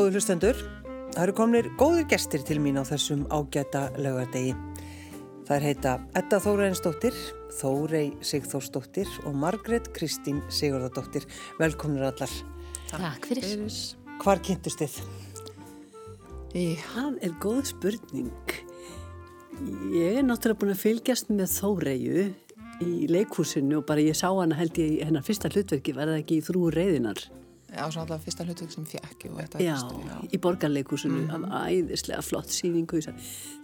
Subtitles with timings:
[0.00, 0.60] Góður hlustendur,
[1.12, 4.54] það eru komnir góður gestir til mín á þessum ágæta lögadegi.
[5.44, 7.18] Það er heita Edda Þóraðinsdóttir,
[7.58, 11.26] Þórei Sigþórsdóttir og Margret Kristín Sigurðardóttir.
[11.60, 12.32] Velkomnir allar.
[12.88, 13.66] Takk fyrir.
[14.22, 14.96] Hvar kynntust þið?
[16.86, 18.54] Það er góð spurning.
[19.98, 22.24] Ég er náttúrulega búin að fylgjast með Þóreiu
[22.80, 26.40] í leikhúsinu og bara ég sá hana held ég hennar fyrsta hlutverki, var það ekki
[26.40, 27.20] í þrú reyðinar?
[27.70, 29.26] Já, svona alltaf fyrsta hlutverk sem fjekk
[29.62, 31.52] Já, já, í borgarleikúsinu mm -hmm.
[31.70, 32.98] æðislega flott síningu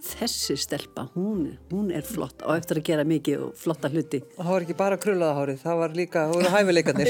[0.07, 4.21] þessi stelpa, hún, hún er flott og eftir að gera mikið og flotta hluti.
[4.37, 7.07] Og það var ekki bara krullaðahárið það var líka, það voru hæfileikarnir.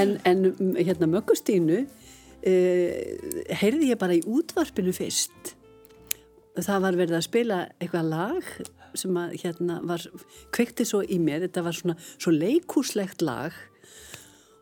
[0.00, 1.86] En, en hérna Möggustínu
[2.42, 3.18] eh,
[3.60, 5.54] heyrði ég bara í útvarpinu fyrst.
[6.54, 8.42] Það var verið að spila eitthvað lag
[8.94, 10.02] sem að hérna var
[10.54, 13.54] kveikti svo í mér, þetta var svona svo leikúslegt lag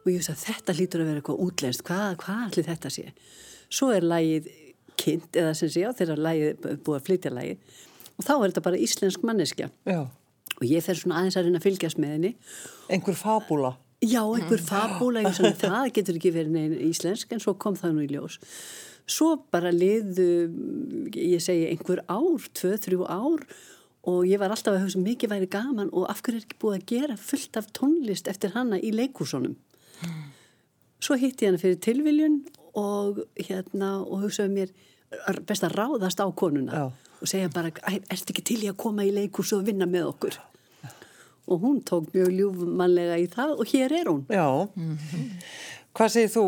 [0.03, 3.06] og ég veist að þetta lítur að vera eitthvað útlænst hvað, hvað allir þetta sé?
[3.72, 4.50] Svo er lægið
[5.03, 7.78] kynnt eða sem sé á þegar lægið búið að flytja lægið
[8.12, 9.70] og þá er þetta bara íslensk manneskja.
[9.89, 10.03] Já.
[10.61, 12.33] og ég fer svona aðeins að reyna að fylgjast með henni.
[12.92, 13.72] Einhver fabúla
[14.03, 18.09] Já, einhver fabúla, það getur ekki verið neina íslensk en svo kom það nú í
[18.11, 18.41] ljós.
[19.06, 20.27] Svo bara liðu
[21.14, 23.44] ég segi einhver ár, tvö, þrjú ár
[24.11, 26.78] og ég var alltaf að hugsa mikið væri gaman og af hverju er ekki búið
[26.81, 29.55] að gera fullt af tónlist eftir hanna í leikúsunum
[31.03, 32.42] Svo hitti ég hann fyrir tilviljun
[32.78, 34.72] og hérna og hugsaði mér
[35.48, 36.84] best að ráðast á konuna Já.
[37.20, 40.39] og segja bara, ert ekki til ég að koma í leikurs og vinna með okkur
[40.39, 40.92] Já.
[41.48, 45.28] og hún tók mjög ljúfmannlega í það og hér er hún Já, mm -hmm.
[45.94, 46.44] hvað segir þú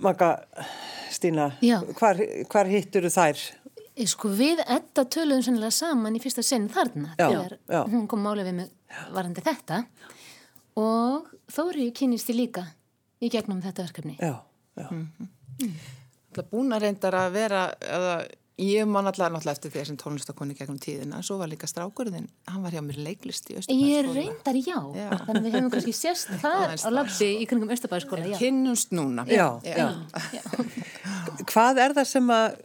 [0.00, 0.44] Magga
[1.10, 1.52] Stína,
[1.98, 2.16] hvar,
[2.50, 3.38] hvar hittur þú þær?
[4.06, 7.82] Sko við etta töluðum sannlega saman í fyrsta senn þarna já, já.
[7.90, 8.68] hún kom málega við með
[9.14, 9.84] varandi þetta
[10.78, 12.66] og Þóri kynist ég líka
[13.24, 14.18] í gegnum þetta verkefni.
[14.20, 14.34] Já,
[14.78, 14.88] já.
[14.90, 15.78] Mm -hmm.
[16.34, 18.26] Það er búin að reyndar að vera, eða,
[18.58, 22.62] ég man alltaf náttúrulega eftir því sem tónlistakonni gegnum tíðina, svo var líka strákurðin, hann
[22.62, 23.88] var hjá mér leiklist í Östabæðskóla.
[23.88, 25.08] Ég reyndar já, já.
[25.26, 28.38] þannig að við hefum kannski sérst það á labbi í kringum Östabæðskóla.
[28.38, 29.24] Kynnumst núna.
[29.26, 29.88] Já, já.
[31.48, 32.58] Hvað er það sem að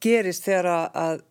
[0.00, 1.22] gerist þegar að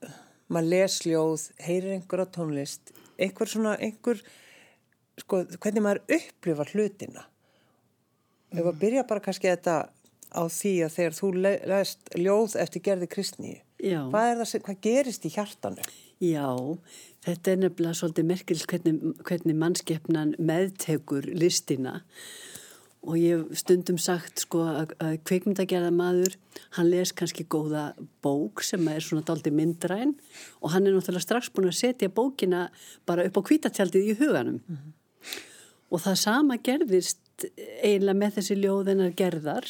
[0.47, 4.21] maður les ljóð, heyrir einhver á tónlist, einhver svona, einhver,
[5.21, 7.27] sko, hvernig maður upplifar hlutina?
[8.55, 9.77] Ef að byrja bara kannski þetta
[10.31, 15.33] á því að þegar þú leist ljóð eftir gerði kristni, hvað, það, hvað gerist í
[15.33, 15.87] hjartanu?
[16.23, 16.49] Já,
[17.25, 22.01] þetta er nefnilega svolítið merkil hvernig, hvernig mannskeppnan meðtekur listina
[23.07, 26.33] og ég hef stundum sagt sko að kveikmyndagerða maður,
[26.75, 27.91] hann les kannski góða
[28.25, 30.15] bók sem er svona daldi myndræn
[30.59, 32.67] og hann er náttúrulega strax búin að setja bókina
[33.07, 34.95] bara upp á kvítatjaldið í huganum mm -hmm.
[35.91, 39.67] Og það sama gerðist eiginlega með þessi ljóðinar gerðar,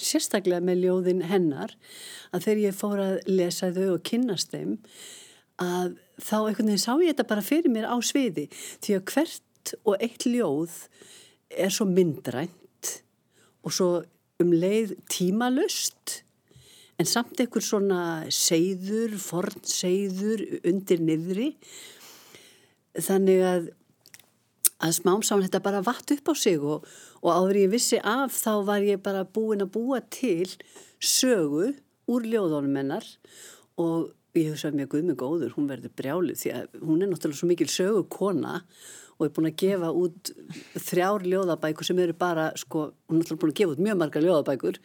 [0.00, 1.74] sérstaklega með ljóðin hennar,
[2.32, 4.78] að þegar ég fór að lesa þau og kynast þeim,
[5.62, 8.48] að þá einhvern veginn sá ég þetta bara fyrir mér á sviði,
[8.82, 10.78] því að hvert og eitt ljóð
[11.52, 12.92] er svo myndrænt
[13.62, 13.90] og svo
[14.42, 16.22] um leið tímalust,
[16.98, 18.02] en samt einhver svona
[18.32, 21.52] seiður, forn seiður undir niðri,
[22.98, 23.70] þannig að
[24.82, 26.88] að smám saman þetta bara vatt upp á sig og,
[27.22, 30.48] og áður ég vissi af þá var ég bara búin að búa til
[30.98, 31.72] sögu
[32.10, 33.06] úr ljóðunum hennar.
[33.80, 37.04] Og ég hef svo að mér guð með góður, hún verður brjálið því að hún
[37.04, 38.60] er náttúrulega svo mikil sögu kona
[39.18, 40.30] og er búin að gefa út
[40.82, 44.24] þrjár ljóðabækur sem eru bara, sko, hún er náttúrulega búin að gefa út mjög marga
[44.24, 44.80] ljóðabækur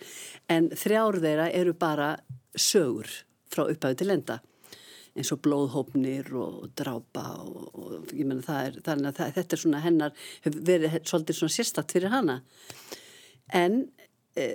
[0.54, 2.10] en þrjár þeirra eru bara
[2.54, 3.10] sögur
[3.48, 4.40] frá upphæðu til enda
[5.18, 9.56] eins og blóðhópnir og drápa og, og ég menna það er þannig að það, þetta
[9.58, 12.38] er svona hennar hefur verið svolítið svona sérstatt fyrir hana.
[13.56, 13.80] En
[14.38, 14.46] e,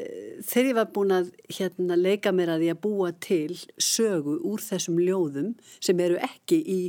[0.46, 4.62] þegar ég var búin að hérna leika mér að ég að búa til sögu úr
[4.62, 6.80] þessum ljóðum sem eru ekki í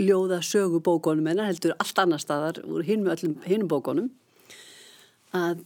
[0.00, 4.10] ljóða sögubókonum en heldur allt annar staðar úr hinnum bókonum
[5.34, 5.62] að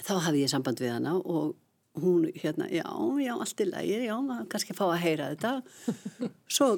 [0.00, 1.54] þá hafði ég samband við hana og
[1.98, 2.86] hún hérna, já,
[3.18, 4.16] já, allt í lægi, já,
[4.52, 5.52] kannski fá að heyra þetta.
[6.54, 6.68] Svo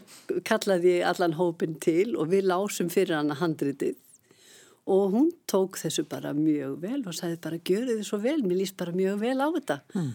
[0.49, 3.99] kallaði ég allan hópin til og við lásum fyrir hana handritið
[4.87, 8.63] og hún tók þessu bara mjög vel og sagði bara, gjöru þið svo vel, mér
[8.63, 9.77] líst bara mjög vel á þetta.
[9.95, 10.09] Mm.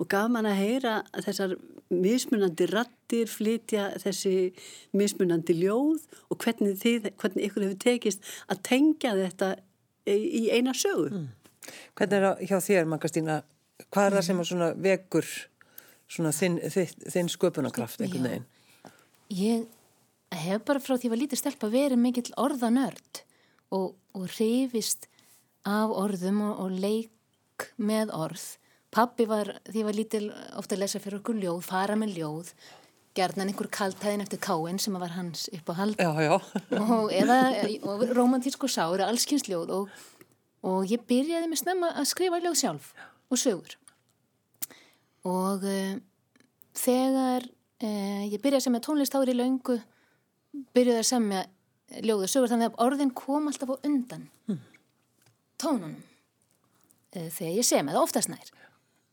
[0.00, 0.94] Og gaf mann að heyra
[1.24, 1.54] þessar
[1.90, 4.34] mismunandi rattir, flytja þessi
[4.96, 9.54] mismunandi ljóð og hvernig þið, hvernig ykkur hefur tekist að tengja þetta
[10.10, 11.08] í eina sögu.
[11.10, 11.26] Mm.
[11.96, 13.40] Hvernig er það hjá þér, Magastína,
[13.88, 15.28] hvað er það sem svona vekur
[16.10, 18.48] svona þinn, þinn sköpunarkraft einhvern veginn?
[19.30, 23.22] Ég hef bara frá því að ég var lítið stelpa verið mikill orðanörd
[23.74, 25.06] og, og reyfist
[25.68, 28.44] af orðum og, og leik með orð.
[28.90, 30.24] Pappi var, því ég var lítil
[30.58, 32.54] ofta að lesa fyrir okkur ljóð, fara með ljóð
[33.18, 36.34] gerðan einhver kaltæðin eftir káin sem var hans upp á hald Já, já.
[36.78, 37.10] og,
[37.82, 39.88] og romantísku sári, allskynsljóð og,
[40.62, 42.92] og ég byrjaði með snemma að skrifa ljóð sjálf
[43.30, 43.76] og sögur
[45.28, 45.96] og uh,
[46.76, 49.78] þegar uh, ég byrjaði að semja tónlist ári í laungu
[50.74, 51.42] byrjaði að semja
[52.06, 54.64] ljóð og sögur þannig að orðin kom alltaf á undan hmm.
[55.60, 58.52] tónunum uh, þegar ég semja það oftast nær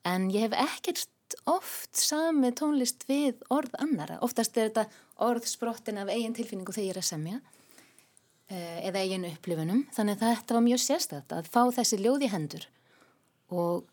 [0.07, 1.07] en ég hef ekkert
[1.49, 4.15] oft sami tónlist við orð annara.
[4.23, 4.85] Oftast er þetta
[5.25, 7.39] orð sprottin af eigin tilfinningu þegar ég er að semja
[8.47, 9.81] eða eigin upplifunum.
[9.91, 12.67] Þannig að þetta var mjög sérstætt að fá þessi ljóð í hendur
[13.51, 13.89] og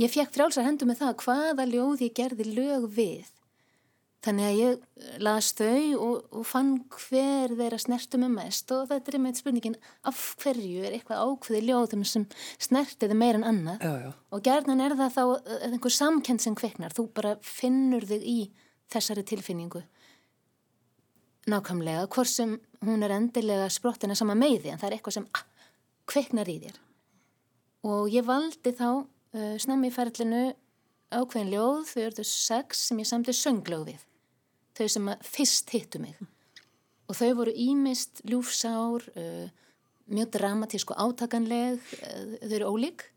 [0.00, 3.30] ég fekk frjálsar hendur með það hvaða ljóð ég gerði lög við.
[4.24, 9.12] Þannig að ég las þau og, og fann hver þeirra snertu með mest og þetta
[9.12, 9.74] er með spurningin
[10.08, 12.24] af hverju er eitthvað ákveði ljóðum sem
[12.56, 14.12] snertiði meir en annað Já, já.
[14.32, 18.38] og gerðan er það þá eh, einhver samkend sem kveiknar, þú bara finnur þig í
[18.94, 19.84] þessari tilfinningu
[21.52, 25.26] nákvæmlega, hvort sem hún er endilega sprottina sama með því en það er eitthvað sem
[25.36, 25.44] ah,
[26.08, 26.80] kveiknar í þér
[27.92, 28.88] og ég valdi þá
[29.34, 30.44] uh, snemmi í ferlinu
[31.14, 34.06] ákveðin ljóð, þau eru sex sem ég samti sönglög við.
[34.74, 36.16] Þau sem fyrst hittu mig.
[37.06, 39.48] Og þau voru ímist ljúfsár uh,
[40.10, 43.10] mjög dramatísk og átakanleg uh, þau eru ólík.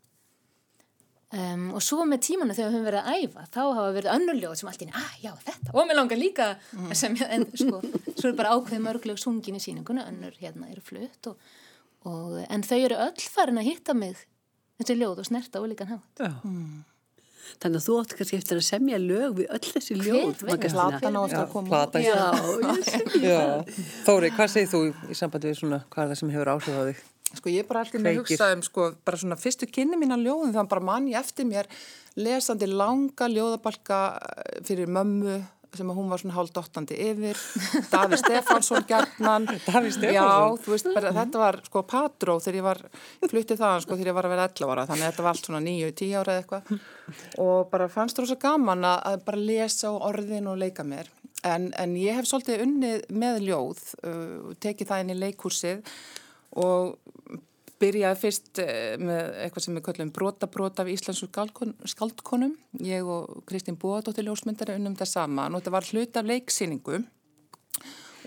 [1.28, 4.52] Um, og svo með tímanu þegar við höfum verið að æfa þá hafa verið önnuljóð
[4.56, 5.74] sem allt í ah já þetta.
[5.74, 6.94] Og mér langar líka mm.
[6.96, 11.28] sem en sko svo er bara ákveð mörgleg sungin í síninguna önnur hérna eru flutt
[11.28, 11.50] og,
[12.08, 14.24] og, en þau eru öll farin að hitta mig
[14.78, 16.32] þessi ljóð og snerta ólíkan hátt Já.
[16.44, 16.86] Mm.
[17.58, 20.42] Þannig að þú átt kannski eftir að semja lög við öll þessi ljóð.
[20.44, 21.78] Platan á eftir að koma.
[22.04, 22.26] Já,
[23.30, 23.40] Já.
[24.04, 26.82] Þóri, hvað segir þú í sambandi við svona, hvað er það sem hefur áhrif á
[26.90, 27.00] þig?
[27.28, 30.14] Sko ég er bara alltaf með að hugsa um sko bara svona fyrstu kynni mín
[30.14, 31.68] að ljóðum þannig bara mann ég eftir mér
[32.16, 33.98] lesandi langa ljóðabalka
[34.64, 35.36] fyrir mömmu
[35.76, 37.40] sem að hún var svona hálf dottandi yfir.
[37.92, 40.06] Daví Stefánsson Stefánsson?
[40.14, 40.28] Já,
[40.64, 42.82] þú veist, bara, þetta var sko patró þegar ég var
[43.26, 45.50] fluttið það sko þegar ég var að vera 11 ára þannig að þetta var allt
[45.50, 46.86] svona 9-10 ára eða eitthvað.
[47.44, 51.12] Og bara fannst það svo gaman að bara lesa orðin og leika mér.
[51.46, 55.92] En, en ég hef svolítið unnið með ljóð uh, tekið það inn í leikursið
[56.58, 56.96] og
[57.78, 61.28] byrjaði fyrst eh, með eitthvað sem við kallum brota-brota af íslensku
[61.92, 62.56] skaldkonum.
[62.84, 66.98] Ég og Kristín Bóadóttir ljósmyndari unnum það saman og þetta var hlut af leiksýningu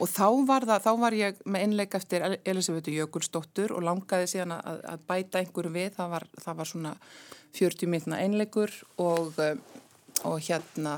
[0.01, 4.55] og þá var, það, þá var ég með einleik eftir Elisabethu Jökulsdóttur og langaði síðan
[4.55, 5.91] að, að bæta einhverju við.
[5.97, 6.95] Það var, það var svona
[7.57, 8.73] 40 minna einleikur
[9.03, 9.59] og, eh,
[10.25, 10.97] og hérna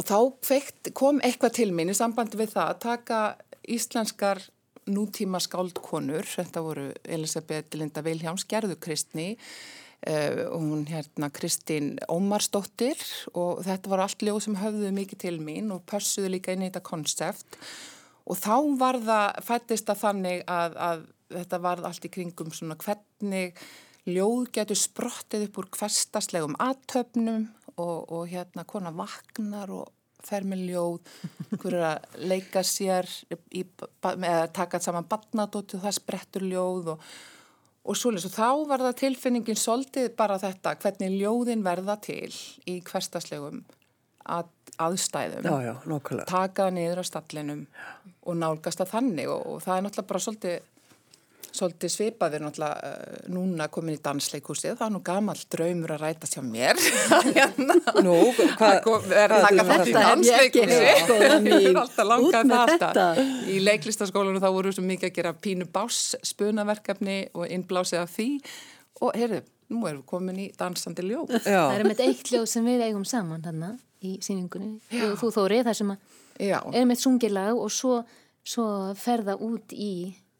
[0.00, 3.22] og þá feikt, kom eitthvað til mín í sambandi við það að taka
[3.70, 4.42] íslenskar
[4.90, 12.98] nútíma skáldkonur, þetta voru Elisabeth Linda Viljáms, Gerður Kristni uh, og hún hérna Kristín Ómarsdóttir
[13.34, 16.70] og þetta var allt ljóð sem höfðuð mikið til mín og pössuðu líka inn í
[16.70, 17.58] þetta konsept.
[18.26, 22.78] Og þá var það fættist að þannig að, að þetta var allt í kringum svona
[22.78, 23.58] hvernig
[24.06, 29.90] ljóð getur sprottið upp úr hverstaslegum aðtöfnum og, og hérna konar vaknar og
[30.26, 31.12] fer með ljóð,
[31.56, 33.64] hverju að leika sér í,
[34.02, 37.06] eða taka saman badnadóti og það sprettur ljóð og,
[37.82, 38.26] og svolítið.
[38.26, 42.32] Svo þá var það tilfinningin svolítið bara þetta hvernig ljóðin verða til
[42.70, 43.62] í hverstaslegum
[44.22, 44.50] að,
[44.82, 45.46] aðstæðum.
[45.46, 47.66] Já, já, taka niður á stallinum
[48.22, 50.60] og nálgast að þannig og, og það er náttúrulega bara svolítið
[51.52, 56.28] svolítið svipaðir náttúrulega uh, núna komin í dansleikúsið, það er nú gammal draumur að ræta
[56.30, 56.80] sjá mér.
[58.06, 58.16] Nú,
[58.58, 62.96] hvað er það að fara í dansleikúsið er alltaf langað þetta.
[63.52, 68.28] Í leiklistaskólanu þá voru svo mikið að gera pínu bás spunaverkefni og innblásið af því.
[69.02, 71.36] Og heyrðu, nú erum við komin í dansandi ljóð.
[71.42, 71.62] Já.
[71.68, 74.76] Það er með eitt ljóð sem við eigum saman þarna í síningunni
[75.08, 75.94] og þú Þórið, það sem
[76.42, 78.00] er með sungilag og svo,
[78.42, 78.66] svo
[78.98, 79.92] ferða út í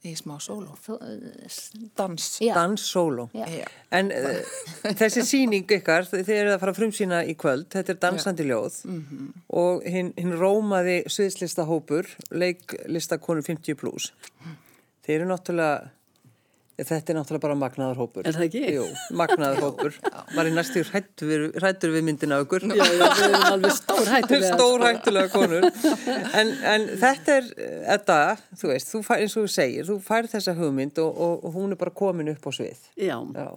[0.07, 0.75] í smá sóló.
[1.97, 3.29] Dans, dans sóló.
[3.95, 4.57] En uh,
[5.01, 8.83] þessi síning ykkar þið eru að fara frumsýna í kvöld þetta er dansandi ljóð.
[8.89, 9.33] Mm -hmm.
[9.63, 14.13] og hinn hin rómaði sviðslistahópur leiklistakonu 50 plus
[14.45, 14.57] mm.
[15.07, 15.91] þeir eru náttúrulega
[16.89, 18.27] Þetta er náttúrulega bara magnaður hópur.
[18.27, 18.63] Er það ekki?
[18.77, 18.87] Jú,
[19.19, 19.99] magnaður hópur.
[20.37, 22.67] Var í næstu hrættur við myndina okkur.
[22.71, 24.53] Já, já, við erum alveg stór hættulega.
[24.59, 25.69] Stór hættulega konur.
[26.39, 27.51] En, en þetta er,
[27.89, 28.19] þetta,
[28.61, 31.57] þú veist, þú fær, eins og þú segir, þú fær þessa hugmynd og, og, og
[31.59, 32.89] hún er bara komin upp á svið.
[32.99, 33.49] Já, já.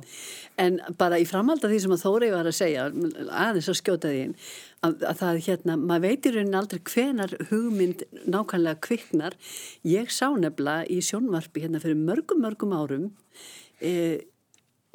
[0.62, 2.86] en bara í framhald af því sem að Þórið var að segja,
[3.34, 4.26] aðeins að skjóta því
[4.86, 9.38] að, að það hérna, maður veitir raunin aldrei hvenar hugmynd nákvæmlega kviknar.
[9.88, 13.10] Ég sá nefnilega í sjónvarpi hérna fyrir mörgum, mörgum árum
[13.82, 13.96] e,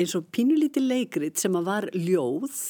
[0.00, 2.62] eins og pínulítið leikrit sem að var ljóð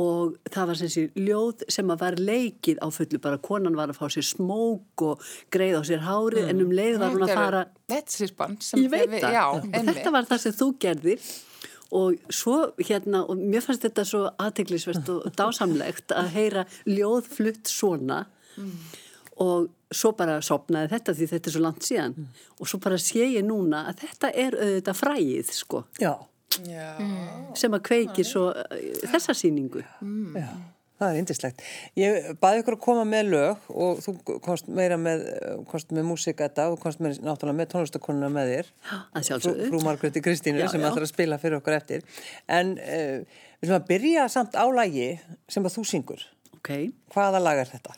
[0.00, 3.92] og það var sem sé ljóð sem að var leikið á fullu, bara konan var
[3.92, 7.34] að fá sér smók og greið á sér hárið en um leið var hún að
[7.36, 11.32] fara Þetta er sýspann Ég veit það, þetta var það sem þú gerðir
[11.92, 17.68] og svo hérna, og mér fannst þetta svo aðteglisvert og dásamlegt að heyra ljóð flutt
[17.68, 18.22] svona.
[19.42, 22.14] Og svo bara sopnaði þetta því þetta er svo langt síðan.
[22.60, 25.82] Og svo bara sé ég núna að þetta er auðvitað fræðið sko.
[26.00, 26.12] Já,
[26.68, 26.90] Já.
[27.56, 29.80] sem að kveikir svo uh, þessa síningu
[30.36, 30.48] já,
[31.02, 31.62] það er indislegt.
[31.98, 35.24] Ég baði ykkur að koma með lög og þú komst meira með,
[35.70, 38.72] komst með músika þetta og komst með, náttúrulega með tónlistakonuna með þér.
[38.92, 42.06] að Frú, sjálfsögðu frú Margréti Kristínu sem ætlar að spila fyrir okkur eftir.
[42.50, 45.08] En uh, við sem að byrja samt á lagi
[45.50, 46.26] sem að þú syngur.
[46.58, 46.92] okay.
[47.14, 47.96] Hvaða lag er þetta?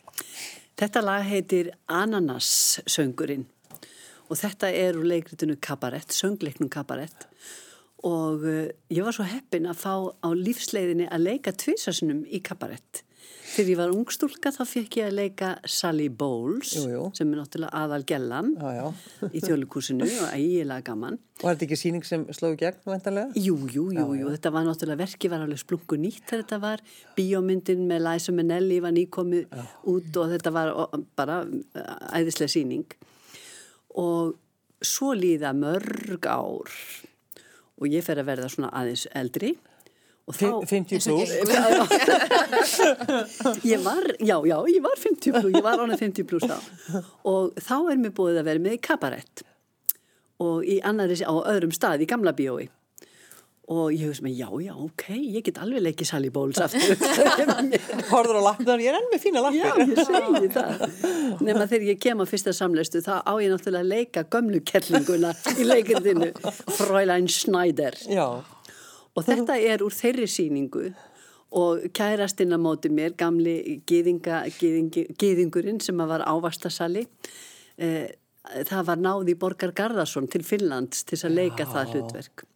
[0.81, 3.45] Þetta lag heitir Ananas söngurinn
[4.25, 7.74] og þetta er úr leikritinu Kabarett, söngleiknum Kabarett og
[8.05, 13.03] uh, ég var svo heppin að fá á lífsleiðinni að leika tvisasunum í Kabarett.
[13.55, 17.03] Þegar ég var ungstúlka þá fekk ég að leika Sally Bowles Jú, jú.
[17.15, 19.29] sem er náttúrulega aðal gellan Já, já.
[19.31, 21.19] í þjóðlíkursinu og ægilega gaman.
[21.39, 23.31] Og er þetta ekki síning sem slóðu gegn, vendarlega?
[23.39, 26.83] Jú, jú, jú, jú, þetta var náttúrulega verkið var alveg splungu nýtt þegar þetta var
[27.21, 29.57] bíómyndin með Liza Minnelli var nýkomið
[29.95, 30.75] út og þetta var
[31.15, 31.39] bara
[32.19, 32.99] æðislega síning
[33.95, 34.35] og
[34.85, 36.75] svo líða mörg ár
[37.81, 39.55] og ég fer að verða svona aðeins eldri.
[40.25, 41.33] Og þá 50 pluss?
[43.73, 46.57] ég var, já, já, ég var 50 pluss, ég var ánað 50 pluss þá.
[47.29, 49.45] Og þá er mér búið að vera með kabarett
[50.45, 52.67] og í annari, á öðrum stað í gamla bíói
[53.73, 56.99] og ég veist með, já, já, ok, ég get alveg leikið Sally Bowles aftur.
[58.13, 59.95] Horður á lappnar, ég er enn með fína Já, lappir.
[59.95, 60.85] ég segi það.
[61.47, 65.33] Nema þegar ég kem á fyrsta samleistu þá á ég náttúrulega að leika gömlu kettlinguna
[65.57, 66.29] í leikindinu
[66.77, 67.97] Fräulein Schneider.
[68.13, 68.27] Já,
[69.15, 70.89] Og þetta er úr þeirri síningu
[71.55, 73.53] og kærastinn að móti mér, gamli
[73.87, 77.05] gyðingurinn sem að var ávastasali,
[77.79, 78.09] eh,
[78.45, 82.47] það var náði Borgar Garðarsson til Finnlands til að leika það hlutverk.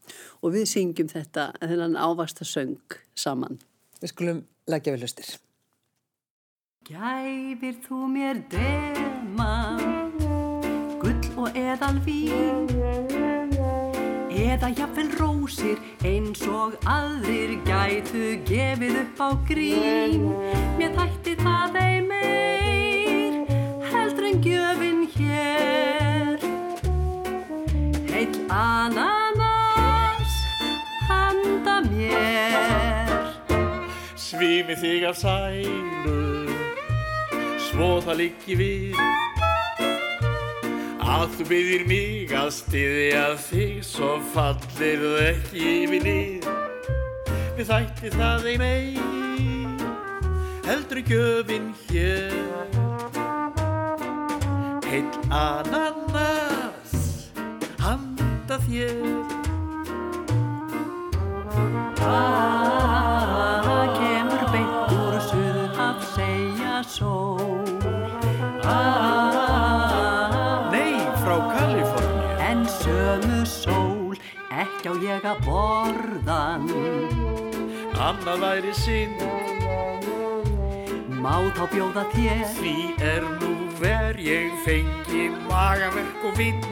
[0.43, 3.61] Og við syngjum þetta, þennan ávastasöng saman.
[4.01, 5.37] við skulum leggja við hlustir.
[6.89, 10.15] Gæfir þú mér deman,
[11.03, 12.69] gull og eðal vín
[14.39, 20.29] Eða jafnvel rósir eins og aðrir gætu gefið upp á grín
[20.79, 22.68] Mér þætti það ei meir,
[28.89, 30.33] Heill ananas,
[31.09, 33.35] handa mér.
[34.17, 36.49] Svimi þig af sælu
[37.69, 38.97] Svo það liggi við.
[41.05, 46.49] Að þú byggðir mig að styðja þig Svo fallir þú ekki yfir nið
[47.59, 48.83] Við þætti það ei mei
[50.69, 52.37] Heldur en gjöfin hér.
[54.89, 55.99] Heill ananas.
[56.09, 56.38] Handa
[58.69, 59.27] þér
[62.01, 67.65] Ah, kemur beint úr suður af segja sól.
[70.73, 72.37] Nei, frá Kaliforníu.
[72.49, 74.17] En sömu sól
[74.53, 76.69] ekki á ég að borðan.
[77.99, 79.17] Annað væri sinn
[81.19, 82.45] Má þá bjóða þér?
[82.55, 86.63] Því er nú ver ég fengi magaverk og vinn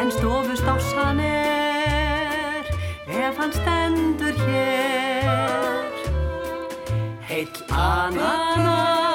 [0.00, 2.64] En stofust á hann er
[3.06, 5.92] ef hann stendur hér.
[7.28, 9.11] Heill ananas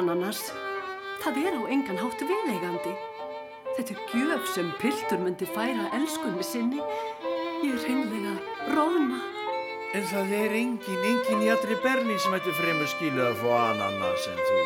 [0.00, 0.40] ananas.
[1.20, 2.94] Það er á engan hátt viðeigandi.
[3.76, 6.80] Þetta er gjöf sem piltur myndi færa elskunni sinni.
[7.60, 8.34] Ég er hreinlega
[8.72, 9.18] róðna.
[9.90, 14.24] En það er engin, engin í allri Berlín sem ætti fremur skilu að fá ananas
[14.30, 14.58] en þú.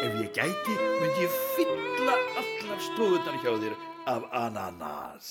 [0.00, 3.74] Ef ég gæti, myndi ég fylla allar stofunar hjá þér
[4.14, 5.26] af ananas.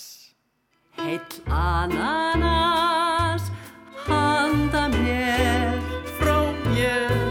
[0.99, 3.43] Heill ananas
[4.05, 5.81] handa mér.
[6.19, 6.37] Frá
[6.75, 7.28] held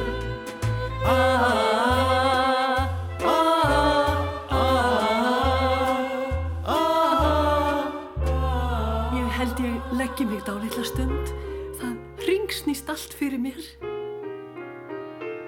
[10.48, 11.32] dálitla stund.
[11.76, 13.60] Það ringsnýst allt fyrir mér.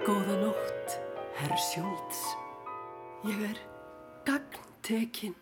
[0.04, 0.97] Góða nótt,
[1.38, 2.21] herr Sjólds.
[3.25, 3.62] Ég er
[4.28, 5.37] gagntekinn.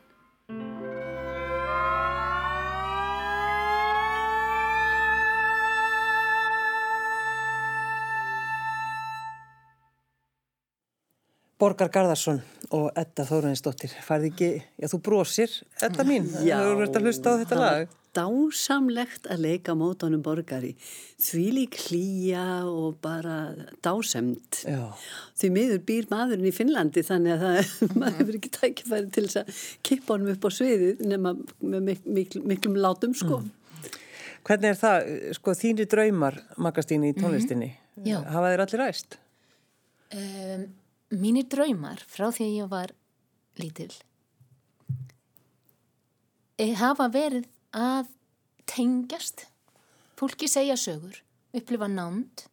[11.59, 17.00] Borgar Garðarsson og Edda Þóraðinsdóttir, færði ekki, já þú brosir, Edda mín, þú hefur verið
[17.00, 17.98] að hlusta á þetta lag.
[18.17, 20.75] Dásamlegt að leika mótonum borgari.
[21.21, 23.37] Því lík hlýja og bara
[23.85, 24.62] dásemd.
[24.65, 24.88] Já.
[25.38, 29.41] Því miður býr maðurinn í Finnlandi þannig að það, maður hefur ekki tækifæri til þess
[29.43, 33.43] að kippa honum upp á sviðið nema með mik mikl, miklum látum sko.
[34.49, 37.73] Hvernig er það, sko, þínir draumar, Magastíni, í tónlistinni?
[38.07, 38.21] Já.
[38.31, 39.19] Hafa þeir allir ræst?
[40.15, 40.69] Um,
[41.21, 42.95] mínir draumar frá því að ég var
[43.59, 43.91] lítil
[46.59, 48.08] eh, hafa verið að
[48.68, 49.46] tengjast.
[50.18, 51.20] Fólki segja sögur
[51.56, 52.44] upplifa nánd.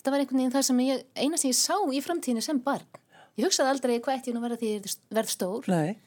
[0.00, 2.86] Þetta var einhvern veginn það sem ég eina sem ég sá í framtíðinu sem barn.
[3.38, 5.68] Ég hugsaði aldrei hvað ætti ég nú að vera því ég verð stór.
[5.70, 5.98] Nei.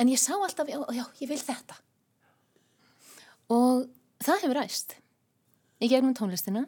[0.00, 1.76] en ég sá alltaf, já, já, ég vil þetta.
[3.52, 3.88] Og
[4.24, 4.94] það hefur ræst
[5.82, 6.62] í gegnum tónlistina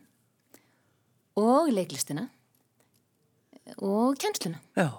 [1.40, 2.26] og leiklistina
[3.80, 4.61] og kennsluna.
[4.76, 4.90] Já.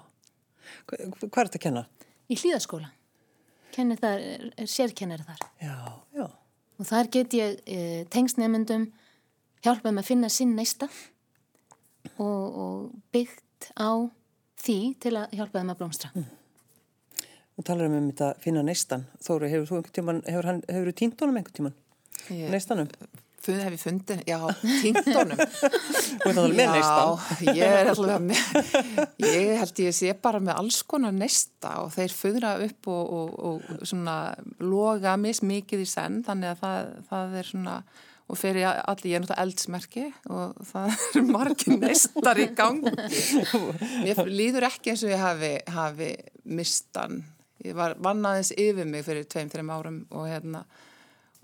[0.88, 1.86] Hva- Hvað er þetta að kenna?
[2.30, 2.90] í hlýðaskóla
[4.02, 4.24] þar,
[4.70, 5.76] sérkennari þar Já,
[6.16, 6.26] já.
[6.80, 7.80] og þar get ég e,
[8.14, 8.88] tengsnemyndum
[9.66, 10.88] hjálpað með að finna sinn næsta
[12.18, 12.80] og, og
[13.16, 13.90] byggt á
[14.66, 16.12] því til að hjálpa þeim að blómstra
[17.56, 19.06] Þú talar um um þetta finna neistan.
[19.24, 20.90] Þóru, hefur þú einhvern tíman, hefur, hann, hefur
[21.24, 21.76] honum einhvern tíman?
[22.28, 22.90] Ég- Neistanum?
[23.46, 25.34] Hef ég fundið, já, neistan.
[27.46, 28.72] Já, ég er alveg með,
[29.22, 33.38] ég held ég sé bara með alls konar neista og þeir föðra upp og, og,
[33.50, 34.18] og svona
[34.64, 37.76] loga mismikið í senn, þannig að það, það er svona,
[38.26, 42.96] og fyrir allir, ég er náttúrulega eldsmerki og það eru margir neistar í gangi.
[44.02, 46.12] Mér líður ekki eins og ég hafi, hafi
[46.50, 47.22] mistan.
[47.66, 50.66] Ég var vannaðins yfir mig fyrir tveim, þreim árum og hérna,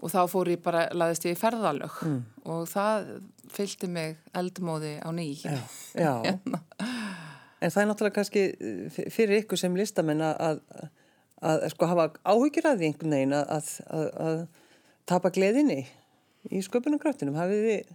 [0.02, 2.00] og þá fór ég bara, laðist ég í ferðalög
[2.50, 3.12] og það
[3.52, 5.30] fylgdi mig eldmóði á ný.
[5.46, 5.62] Já,
[5.94, 6.14] já.
[7.62, 10.86] En það er náttúrulega kannski eh, fyrir ykkur sem listamenn að, að,
[11.46, 14.40] að sko hafa áhyggjur að því einhvern veginn að, að, að, að
[15.12, 15.84] tapa gleðinni
[16.50, 17.38] í sköpunarkraftinum.
[17.38, 17.92] Hafið þið,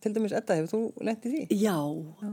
[0.00, 1.58] til dæmis Edda, hefur þú lendið því?
[1.60, 1.76] Já,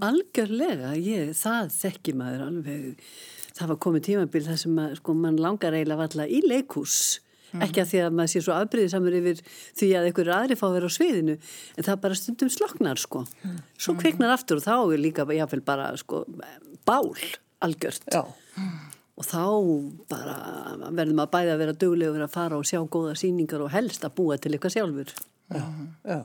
[0.08, 3.12] algjörlega, ég, það þekki maður alveg.
[3.58, 7.02] Það var komið tímabil þar sem að, sko, mann langar eiginlega valla í leikús.
[7.56, 10.76] Ekki að því að maður sé svo afbreyðisamur yfir því að einhverju aðri fá að
[10.78, 11.36] vera á sviðinu,
[11.78, 13.24] en það bara stundum sloknar, sko.
[13.80, 16.26] Svo kviknar aftur og þá er líka, jáfnvel bara, sko,
[16.88, 17.14] bál
[17.64, 18.08] algjört.
[18.12, 18.24] Já.
[19.18, 19.44] Og þá
[20.12, 20.36] bara
[20.94, 24.18] verðum að bæða að vera duglegur að fara og sjá góða síningar og helst að
[24.20, 25.14] búa til eitthvað sjálfur.
[25.56, 25.64] Já,
[26.06, 26.20] já.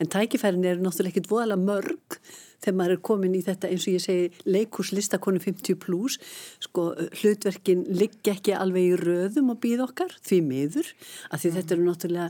[0.00, 2.18] En tækifærin eru náttúrulega ekkit voðalega mörg
[2.62, 6.18] þegar maður er komin í þetta eins og ég segi leikús listakonu 50 plus
[6.62, 6.88] sko
[7.20, 10.92] hlutverkin liggja ekki alveg í röðum og býð okkar því miður
[11.30, 12.28] af því þetta eru náttúrulega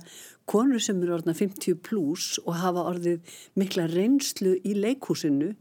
[0.52, 5.52] konur sem eru orðna 50 plus og hafa orðið mikla reynslu í leikúsinu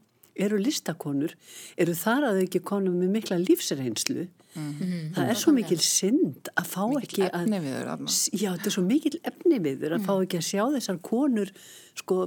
[0.41, 1.35] eru listakonur
[1.79, 6.69] eru þar að þau ekki konum með mikla lífsreynslu það er svo mikil synd að
[6.71, 8.15] fá ekki að efniviður þarna.
[8.31, 11.53] Já, þetta er svo mikil efni við þur að fá ekki að sjá þessar konur
[12.01, 12.17] sko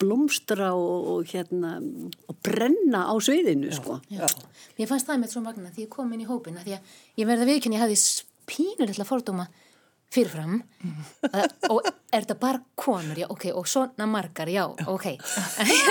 [0.00, 1.76] blómstra og, og hérna
[2.28, 4.00] og brenna á sviðinu sko.
[4.12, 4.26] Já.
[4.80, 7.30] Ég fannst það með svo magna því ég kom inn í hópina því að ég
[7.30, 9.48] verði að viðkynni að ég hafði pínur fordóma
[10.12, 10.62] fyrirfram.
[11.28, 15.10] Að, og er þetta bara konur, já, ok, og svona margar, já, ok.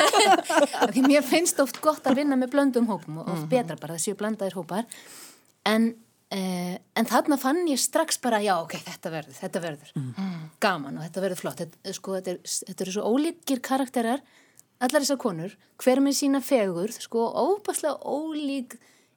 [0.95, 4.17] Því mér finnst oft gott að vinna með blöndum hópum og oft betra bara þessi
[4.17, 4.89] blandaðir hópar
[5.67, 5.87] en,
[6.33, 9.93] uh, en þarna fann ég strax bara, já, ok, þetta verður þetta verður.
[10.63, 11.63] Gaman og þetta verður flott.
[11.63, 14.23] Þetta, sko, þetta, er, þetta eru svo ólíkir karakterar
[14.79, 18.75] allar þessar konur, hver með sína fegur, sko, óbærslega ólík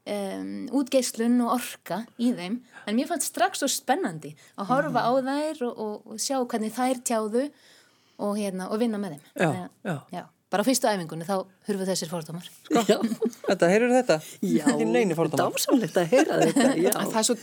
[0.09, 2.55] um, útgeislun og orka í þeim,
[2.89, 6.73] en mér fannst strax svo spennandi að horfa á þær og, og, og sjá hvernig
[6.73, 7.43] þær tjáðu
[8.21, 9.27] og, hérna, og vinna með þeim.
[9.37, 10.25] Já, Þannig að- já.
[10.51, 11.35] Bara á fyrstu æfingunni þá
[11.69, 12.47] hurfu þessir fordómar.
[12.75, 12.97] Já,
[13.51, 14.17] Þetta, heyrður þetta?
[14.43, 14.65] já.
[15.55, 16.67] Dásamlegt að heyra þetta,
[17.15, 17.39] það er svo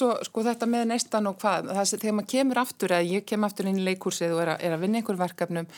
[0.00, 3.44] svo, sko þetta með neistan og hvað, það þegar maður kemur aftur eða ég kem
[3.48, 5.68] aftur inn í leikúrsið og er að, er að vinna einhver verkefnum,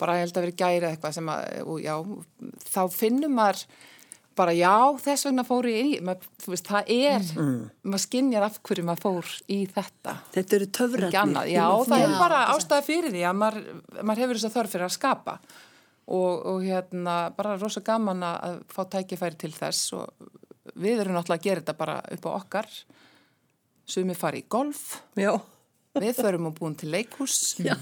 [0.00, 1.96] bara ég held að vera gæri eitthvað sem að, og já,
[2.74, 3.66] þá finnum maður
[4.34, 7.28] bara já, þess vegna fór ég í, maður, þú veist, það er,
[7.86, 10.16] maður skinjar af hverju maður fór í þetta.
[10.34, 11.12] Þetta eru töfratni.
[11.52, 13.68] já, það Já, er bara ástæða fyrir því að maður,
[14.02, 15.36] maður hefur þess að þörf fyrir að skapa
[16.06, 20.30] og, og hérna bara rosa gaman að fá tækifæri til þess og
[20.74, 22.70] við erum náttúrulega að gera þetta bara upp á okkar.
[23.84, 25.02] Sumi fari í golf.
[25.20, 25.34] Já,
[25.96, 27.58] við förum og búin til leikhús.
[27.60, 27.76] Já.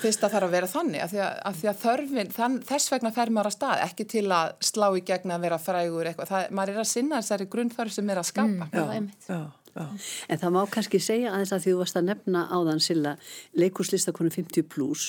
[0.00, 2.56] fyrst að það þarf að vera þannig af því að, af því að þörfin, þann,
[2.68, 6.10] þess vegna fer maður að stað, ekki til að slá í gegn að vera frægur
[6.10, 8.68] eitthvað, það, maður er að sinna þessari grunnfærð sem er að skapa.
[8.74, 9.28] Já, einmitt.
[9.28, 9.38] Já,
[9.70, 9.84] já.
[10.28, 13.14] En það má kannski segja aðeins að því þú varst að nefna áðan Silla
[13.62, 15.06] leikurslistakonu 50 plus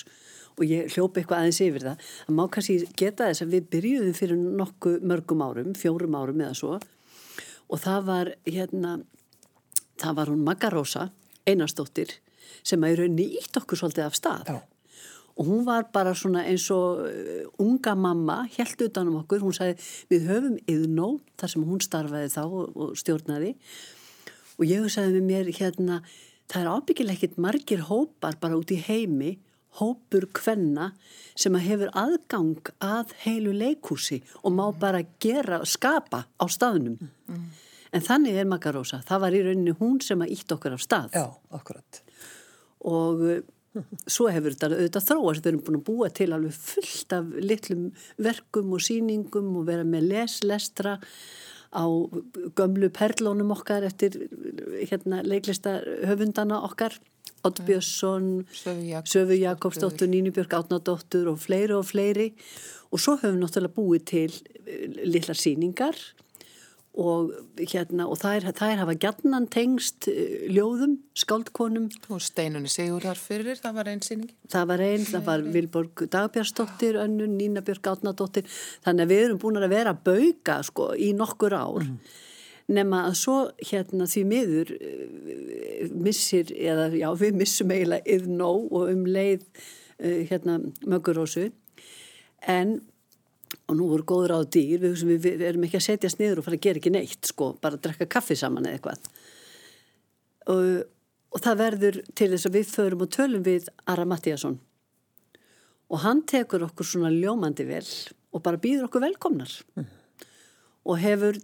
[0.56, 2.04] og ég hljópi eitthvað aðeins yfir það.
[2.26, 6.60] Það má kannski geta þess að við byrjuðum fyrir nokkuð mörgum árum, fjórum árum eða
[6.60, 6.78] svo
[7.66, 9.00] og það var hérna,
[10.02, 11.10] það var hún Magarosa,
[11.50, 12.20] Einarsdóttir
[12.66, 14.50] sem að í rauninni ítt okkur svolítið af stað.
[14.54, 14.62] Já.
[15.36, 19.56] Og hún var bara svona eins og uh, unga mamma, helt utan um okkur, hún
[19.56, 19.76] sagði
[20.14, 23.52] við höfum yðnó, þar sem hún starfaði þá og, stjórnaði
[24.56, 26.00] og ég hugsaði með mér hérna,
[26.48, 29.34] það er ábyggilega ekkit margir hópar bara út í heimi,
[29.80, 30.92] hópur kvenna
[31.36, 37.00] sem að hefur aðgang að heilu leikúsi og má bara gera, skapa á staðnum.
[37.96, 41.16] En þannig er Magarosa, það var í rauninni hún sem að ítt okkur á stað
[41.16, 42.02] Já, akkurat.
[42.84, 43.38] og uh,
[44.08, 47.90] svo hefur þetta auðvitað þróast, við erum búin að búa til alveg fullt af litlum
[48.28, 50.98] verkum og síningum og vera með leslestra
[51.76, 51.86] á
[52.56, 54.16] gömlu perlónum okkar eftir
[54.88, 56.96] hérna, leiklista höfundana okkar
[57.46, 62.32] Odd Björnsson, Söfu Jakob- Söfu Jakobsdóttur, Nínubjörg Átnadóttur og fleiri og fleiri.
[62.92, 64.30] Og svo höfum við náttúrulega búið til
[64.66, 65.98] eh, litlar síningar
[66.96, 71.90] og, hérna, og þær, þær hafa gjarnan tengst eh, ljóðum, skáldkonum.
[72.08, 77.00] Og steinunni Sigurðar fyrir, það var einn síning Það var einn, það var Vilborg Dagbjörnsdóttir,
[77.04, 78.48] önnur Nína Björg Átnadóttir,
[78.86, 81.90] þannig að við erum búin að vera að bauka sko í nokkur ár.
[82.66, 88.90] Nefna að svo hérna því miður eh, missir, eða já við missum eiginlega yðnó og
[88.90, 91.52] um leið uh, hérna mögurósu
[92.42, 92.80] en
[93.66, 96.48] og nú voru góður á dýr, við, við, við erum ekki að setjast niður og
[96.48, 99.08] fara að gera ekki neitt sko, bara að drekka kaffi saman eða eitthvað.
[100.54, 100.68] Og,
[101.34, 104.60] og það verður til þess að við förum og tölum við Ara Mattíasson
[105.86, 107.86] og hann tekur okkur svona ljómandi vel
[108.34, 109.52] og bara býður okkur velkomnar.
[110.86, 111.38] Og hefur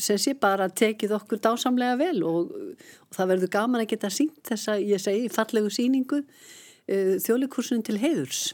[0.00, 4.40] sem sé bara tekið okkur dásamlega vel og, og það verður gaman að geta sínt
[4.48, 8.52] þessa, ég segi, fallegu síningu uh, þjóðleikursun til heiðurs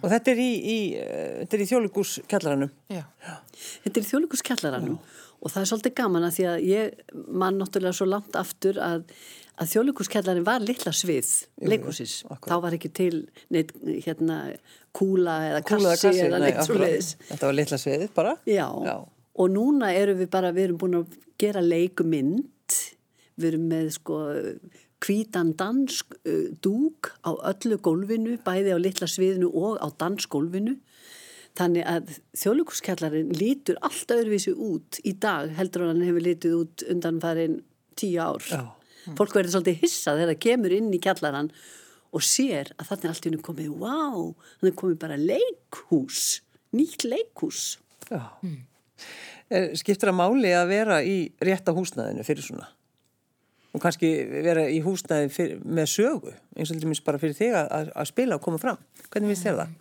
[0.00, 2.70] Og þetta er í, í, uh, þetta er í þjóðlíkús kjallaranum.
[2.88, 3.02] Já,
[3.84, 4.94] Þetta er þjóðleikurskjallaranum
[5.38, 9.04] og það er svolítið gaman að því að ég mann náttúrulega svo langt aftur að,
[9.60, 11.28] að þjóðleikurskjallarin var litla svið
[11.68, 12.48] akkurat.
[12.48, 13.12] Þá var ekki til
[13.54, 13.70] neitt
[14.06, 14.38] hérna
[14.96, 16.88] kúla eða Kúla kassi kassi, eða nei, neitt svo akkurat.
[16.88, 17.12] leiðis.
[17.28, 18.34] Þetta var litla sviðið bara.
[18.48, 18.66] Já.
[18.88, 18.96] Já.
[19.38, 22.76] Og núna erum við bara, við erum búin að gera leikumynd,
[23.38, 24.18] við erum með sko
[25.04, 30.78] hvítan dansk uh, dúk á öllu gólfinu, bæði á litla sviðinu og á dansgólfinu.
[31.58, 36.84] Þannig að þjóðlíkuskjallarinn lítur allt öðruvísi út í dag heldur en hann hefur lítið út
[36.92, 37.56] undan farin
[37.98, 38.44] tíu ár.
[38.46, 38.62] Já.
[39.18, 41.50] Fólk verður svolítið hissað þegar það kemur inn í kjallarann
[42.14, 44.28] og sér að þannig allt í hennu komið, wow,
[44.60, 46.22] þannig komið bara leikhús,
[46.76, 47.64] nýtt leikhús.
[48.08, 48.22] Já.
[48.44, 48.67] Er,
[49.80, 52.66] skiptir að máli að vera í rétta húsnæðinu fyrir svona?
[53.76, 54.08] Og kannski
[54.44, 58.08] vera í húsnæði fyrir, með sögu, eins og til dæmis bara fyrir þig að, að
[58.10, 58.78] spila og koma fram.
[59.12, 59.76] Hvernig finnst þér það?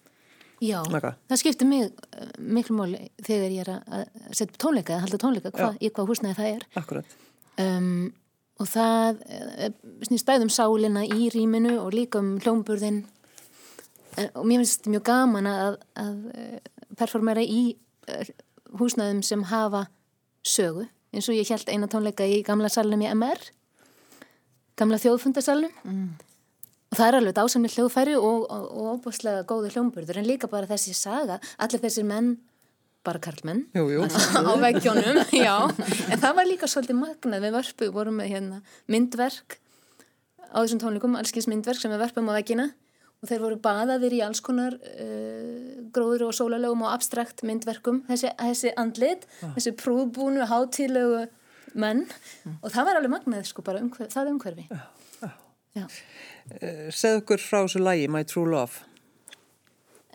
[0.58, 1.12] Já, Magga?
[1.30, 5.52] það skiptir mig uh, miklu máli þegar ég er að- setja tónleika eða halda tónleika,
[5.54, 7.12] hva, í hvað húsnæði það er Akkurat.
[7.62, 8.08] um,
[8.58, 9.68] og það uh,
[10.10, 15.52] snýst bæðum sálina í rýminu og líka um hljómburðin uh, og mér finnst mjög gaman
[15.52, 16.18] að, að
[16.98, 17.62] performera í
[18.80, 19.86] húsnæðum sem hafa
[20.48, 23.40] sögu, eins og ég held eina tónleika í gamla salnum í MR
[24.78, 25.74] gamla þjóðfundasalnum.
[26.88, 30.70] Og það er alveg dásamni hljóðfæri og, og, og óbúslega góðu hljómburður en líka bara
[30.70, 32.38] þessi saga, allir þessir menn,
[33.08, 34.06] bara karlmenn Jú, jú.
[34.48, 39.58] á veggjónum, já, en það var líka svolítið magnað, við vörpu, vorum með hérna myndverk
[40.48, 42.70] á þessum tónleikum, allskins myndverk sem við vörpum á veggina
[43.22, 48.34] og þeir voru baðaðir í alls konar uh, gróður og sólalögum og abstrakt myndverkum, þessi,
[48.38, 49.26] þessi andlit,
[49.56, 51.26] þessi prúðbúnu, hátílegu
[51.78, 52.06] menn
[52.62, 54.68] og það var alveg magnað sko bara umhver, það umhverfi.
[55.78, 55.86] Já.
[55.86, 58.86] Uh, segð okkur frá þessu lægi, My True Love.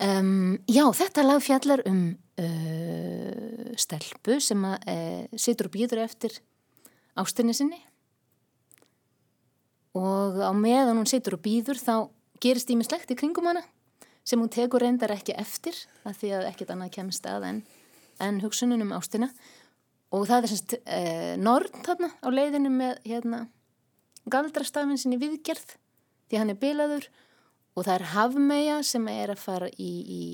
[0.02, 2.00] Um, já, þetta lag fjallar um
[2.40, 6.38] uh, stelpu sem að uh, situr og býður eftir
[7.20, 7.78] ástinni sinni
[9.92, 11.94] og á meðan hún situr og býður þá
[12.42, 13.62] gerist ímislegt í kringum hana
[14.26, 15.76] sem hún tekur reyndar ekki eftir
[16.06, 17.60] af því að ekkert annað kemst að en,
[18.22, 19.32] en hugsunum um ástina.
[20.12, 23.46] Og það er semst uh, Norn þarna á leiðinu með hérna
[24.30, 25.74] galdrastafinn sinni viðgerð
[26.30, 27.08] því hann er bilaður
[27.72, 30.24] og það er hafmeja sem er að fara í, í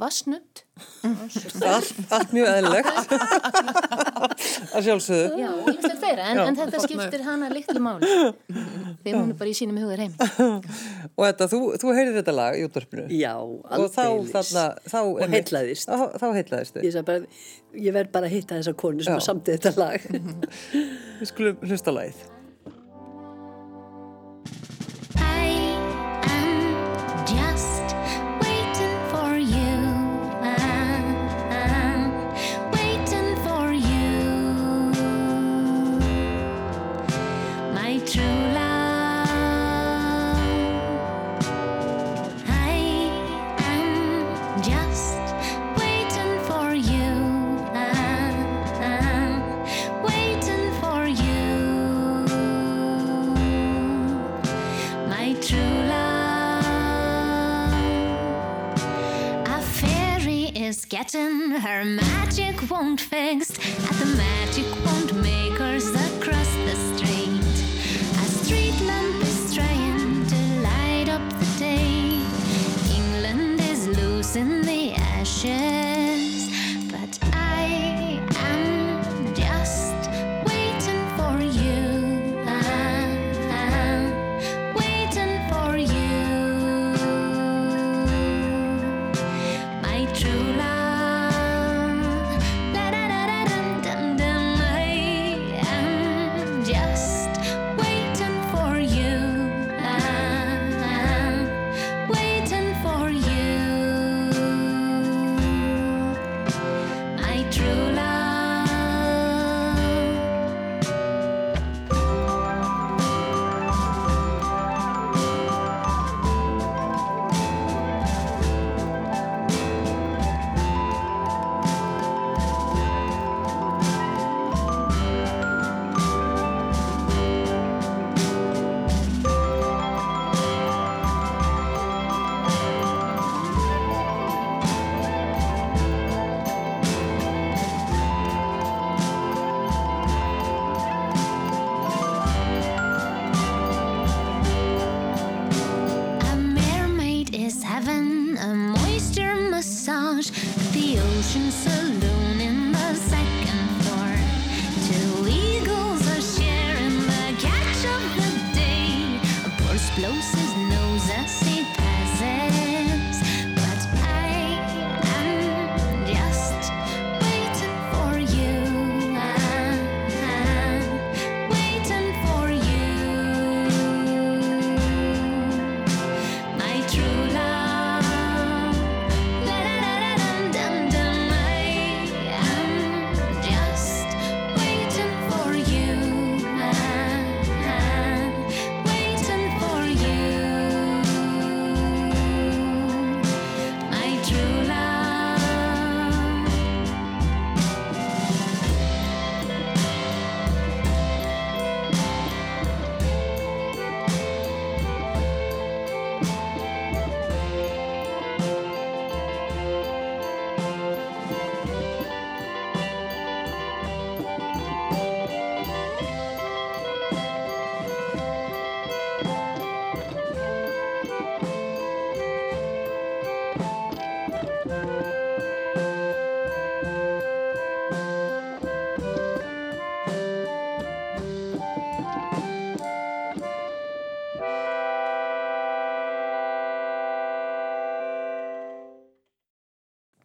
[0.00, 0.64] vassnutt
[1.64, 3.12] allt, allt mjög eðlilegt.
[4.74, 5.38] Að sjálfsögðu.
[5.38, 8.08] Já, ýmislegt fleira, en, en þetta skiptir hana litlu máli.
[9.04, 12.58] Þegar hún er bara í sínum hugur heim og þetta, þú, þú heyrið þetta lag
[12.58, 13.06] í útvarpinu?
[13.14, 14.34] Já, og þá, aldeilis.
[14.34, 15.88] þarna, þá Og heillaðist.
[15.88, 17.42] þá, þá heillaðist Ég, sagði bara,
[17.86, 20.08] ég verð bara að hitta þessa konu sem samtið þetta lag.
[21.20, 22.24] við skulum hlusta lagið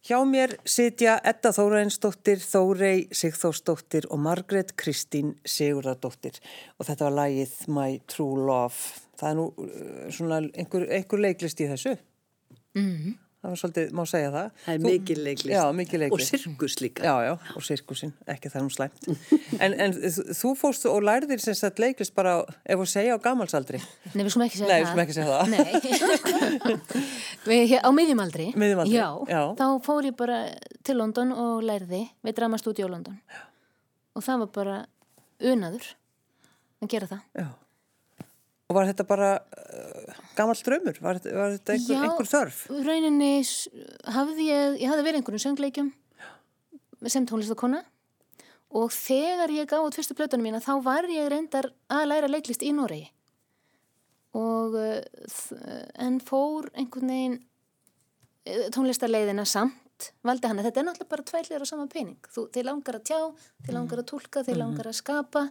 [0.10, 6.39] Hjá mér sitja Edda Þóraeinsdóttir, Þórei Sigþórsdóttir og Margrét Kristín Sigurðardóttir
[6.82, 9.04] og þetta var lagið My True Love.
[9.22, 11.93] Það er nú uh, svona einhver, einhver leiklist í þessu.
[12.74, 13.19] Mm.
[13.39, 14.47] Það var svolítið, má segja það.
[14.65, 15.54] Það er Þú- mikil leiklist.
[15.54, 16.34] Já, mikil leiklist.
[16.34, 16.99] Og sirkus líka.
[17.08, 18.99] Já, já, og sirkusinn, ekki það um slæmt.
[19.63, 22.34] en, en þú- fórst og lærðir sem sagt leiklist bara,
[22.67, 23.80] ef þú segja á gamalsaldri.
[24.12, 25.47] Nei, við skulum ekki segja Nei, við það ekki segja það.
[27.49, 29.41] Hér, Á miðjumaldri Miðjumaldri, já, já.
[29.58, 30.39] Þá fór ég bara
[30.86, 33.17] til London og lærði við dramastúdíu á London
[34.17, 34.75] og það var bara
[35.39, 35.86] unaður
[36.84, 37.47] að gera það Já.
[38.69, 40.97] Og var þetta bara uh, gamall draumur?
[41.01, 42.01] Var, þetta- var þetta einhver, Já.
[42.05, 42.60] einhver þörf?
[42.86, 43.69] rauninni s-
[44.13, 45.89] hafði ég, ég hafði verið einhverjum söngleikjum
[47.10, 47.79] sem tónlistakona
[48.77, 52.69] og þegar ég gáði fyrstu blötunum mína þá var ég reyndar að læra leiklist í
[52.75, 53.08] Noregi
[54.38, 55.58] og þ-
[56.05, 61.65] en fór einhvern veginn uh, tónlistarleiðina samt valdi hann að þetta er náttúrulega bara tvælir
[61.65, 63.19] á sama pening þú, þeir langar að tjá,
[63.65, 65.47] þeir langar að tólka þeir langar að skapa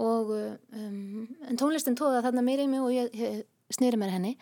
[0.00, 0.30] og,
[0.74, 4.32] um, en tónlistin tóða þarna meira í mig og ég, snýri mér að henni.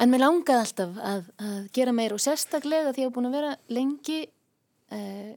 [0.00, 3.36] En mér langaði alltaf að, að gera meira og sérstaklega því ég hef búin að
[3.36, 4.20] vera lengi
[4.96, 5.32] uh,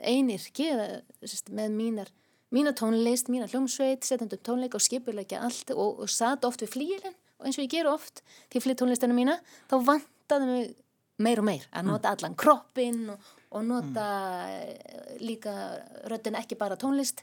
[0.00, 0.88] einirki eða
[1.22, 2.10] sérst, með mínar
[2.50, 6.72] mína tónlist, mína hljómsveit setjandi upp tónleika og skipulegja allt og, og satt oft við
[6.74, 9.36] flíilin og eins og ég ger oft til ég flytt tónlistana mína
[9.70, 10.72] þá vantaði mig
[11.20, 14.06] meir og meir að nota allan kroppinn og, og nota
[14.48, 15.20] mm.
[15.22, 15.54] líka
[16.10, 17.22] röddin ekki bara tónlist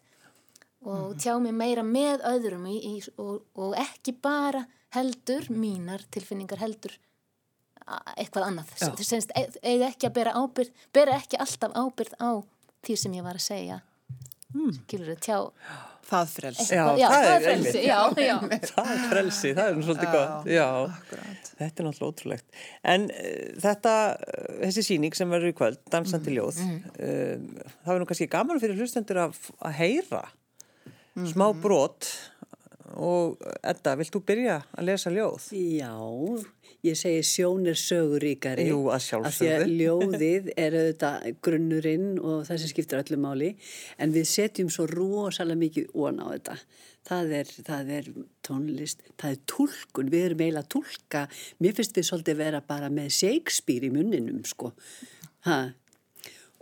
[0.88, 4.64] og tjá mig meira með öðrum í, í, og, og ekki bara
[4.96, 6.96] heldur mínar tilfinningar heldur
[8.18, 9.32] eitthvað annað Senst,
[9.64, 12.32] eiga ekki að bera ábyrð bera ekki alltaf ábyrð á
[12.88, 13.82] því sem ég var að segja
[14.54, 14.74] mm.
[14.84, 15.38] skilur þau tjá
[16.08, 16.68] Það frelsi.
[16.72, 18.36] Já, já, það það frelsi, já, já.
[18.70, 20.46] Það er frelsi, það er nú svolítið gott.
[20.48, 20.68] Já,
[21.58, 22.46] þetta er náttúrulega ótrúlegt.
[22.94, 28.00] En uh, þetta, uh, þessi síning sem verður í kvöld, Dansandi ljóð, uh, það er
[28.00, 30.24] nú kannski gaman fyrir hlustendur að, að heyra
[31.26, 32.10] smá brot
[32.98, 35.50] og Edda, vilt þú byrja að lesa ljóð?
[35.54, 35.92] Já,
[36.88, 38.68] ég segi sjón er söguríkari.
[38.72, 43.52] Jú, að Af því að ljóðið er auðvitað grunnurinn og það sem skiptir öllu máli.
[44.02, 46.60] En við setjum svo rosalega mikið ón á þetta.
[47.08, 48.08] Það er, það er
[48.44, 50.14] tónlist, það er túlkun.
[50.14, 51.26] Við erum eiginlega að túlka.
[51.64, 54.74] Mér finnst við svolítið vera bara með Shakespeare í munninum, sko.
[55.48, 55.62] Ha?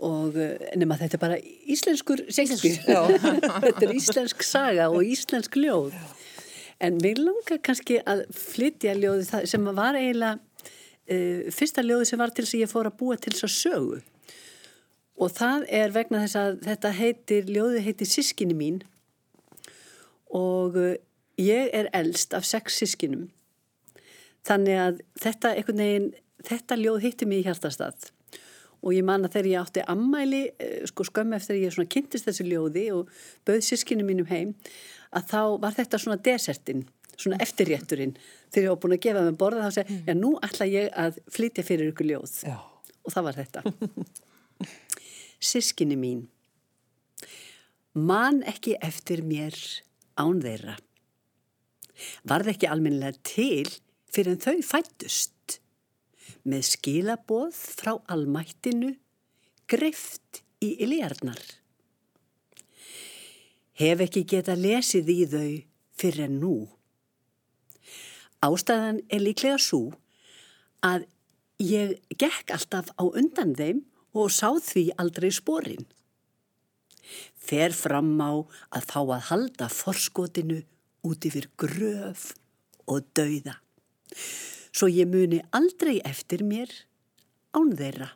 [0.04, 1.38] Og eh, nema þetta er bara
[1.72, 2.82] íslenskur Shakespeare.
[3.64, 5.96] þetta er íslensk saga og íslensk ljóð.
[6.84, 12.34] En mér langar kannski að flytja ljóði sem var eiginlega uh, fyrsta ljóði sem var
[12.36, 14.02] til þess að ég fór að búa til þess að sögu.
[15.16, 18.82] Og það er vegna þess að þetta heitir, ljóði heitir Sískinni mín
[20.36, 20.92] og uh,
[21.40, 23.30] ég er elst af sex sískinum.
[24.46, 26.12] Þannig að þetta, veginn,
[26.44, 28.12] þetta ljóð hitti mig í hjartastað
[28.86, 32.28] og ég man að þegar ég átti ammæli, eh, sko skömmu eftir að ég kynntist
[32.30, 33.10] þessu ljóði og
[33.46, 34.54] bauð sískinu mínum heim,
[35.12, 36.86] að þá var þetta svona desertinn,
[37.18, 38.16] svona eftirrétturinn.
[38.52, 41.20] Þegar ég var búin að gefa mig borða þá segi, já nú ætla ég að
[41.34, 42.38] flytja fyrir ykkur ljóð.
[42.46, 42.58] Já.
[43.06, 43.64] Og það var þetta.
[45.50, 46.28] Sískinu mín,
[47.94, 49.56] man ekki eftir mér
[50.20, 50.78] án þeirra.
[52.28, 53.70] Varð ekki almennilega til
[54.12, 55.35] fyrir en þau fættust
[56.46, 58.94] með skilaboð frá almættinu
[59.70, 61.42] greift í iljarnar.
[63.76, 65.50] Hef ekki geta lesið í þau
[66.00, 66.56] fyrir en nú.
[68.46, 69.90] Ástæðan er líklega svo
[70.86, 71.08] að
[71.60, 73.84] ég gekk alltaf á undan þeim
[74.16, 75.86] og sá því aldrei sporin.
[77.36, 78.32] Fer fram á
[78.74, 80.62] að fá að halda forskotinu
[81.06, 82.32] út yfir gröf
[82.90, 83.60] og dauða
[84.76, 86.72] svo ég muni aldrei eftir mér
[87.56, 88.10] án þeirra.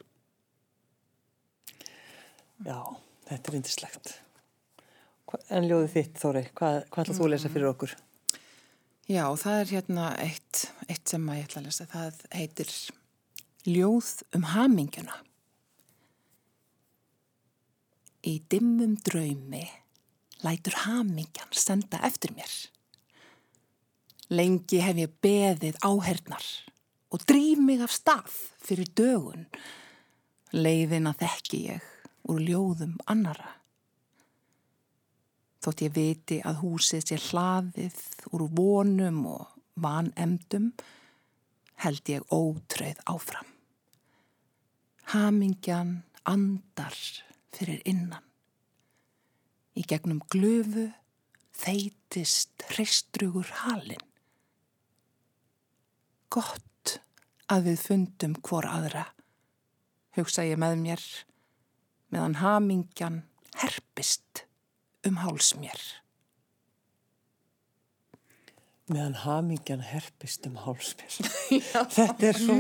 [2.68, 2.80] Já,
[3.30, 4.14] þetta er yndislegt.
[5.54, 7.92] En ljóðið þitt, Þóri, hvað, hvað ætlað þú að lesa fyrir okkur?
[9.10, 11.88] Já, það er hérna eitt, eitt sem að ég ætla að lesa.
[11.90, 12.74] Það heitir
[13.70, 15.16] Ljóð um hamingjuna.
[18.28, 19.66] Í dimmum draumi
[20.44, 22.52] lætur hamingjan senda eftir mér.
[24.30, 26.46] Lengi hef ég beðið áhernar
[27.10, 29.48] og drýf mig af stað fyrir dögun.
[30.54, 31.88] Leiðina þekki ég
[32.30, 33.56] úr ljóðum annara.
[35.60, 37.98] Þótt ég viti að húsið sé hlaðið
[38.32, 39.48] úr vonum og
[39.82, 40.70] vanemdum,
[41.82, 43.50] held ég ótröð áfram.
[45.10, 46.96] Hamingjan andar
[47.56, 48.24] fyrir innan.
[49.74, 50.86] Í gegnum glöfu
[51.58, 54.09] þeitist hreistrugur halin.
[56.30, 57.00] Gott
[57.50, 59.08] að við fundum hvor aðra,
[60.18, 61.06] hugsa ég með mér,
[62.14, 63.24] meðan hamingjan
[63.62, 64.46] herpist
[65.08, 65.82] um háls mér.
[68.90, 71.18] Meðan hamingjan herpist um hálsmér.
[71.98, 72.56] þetta er svo,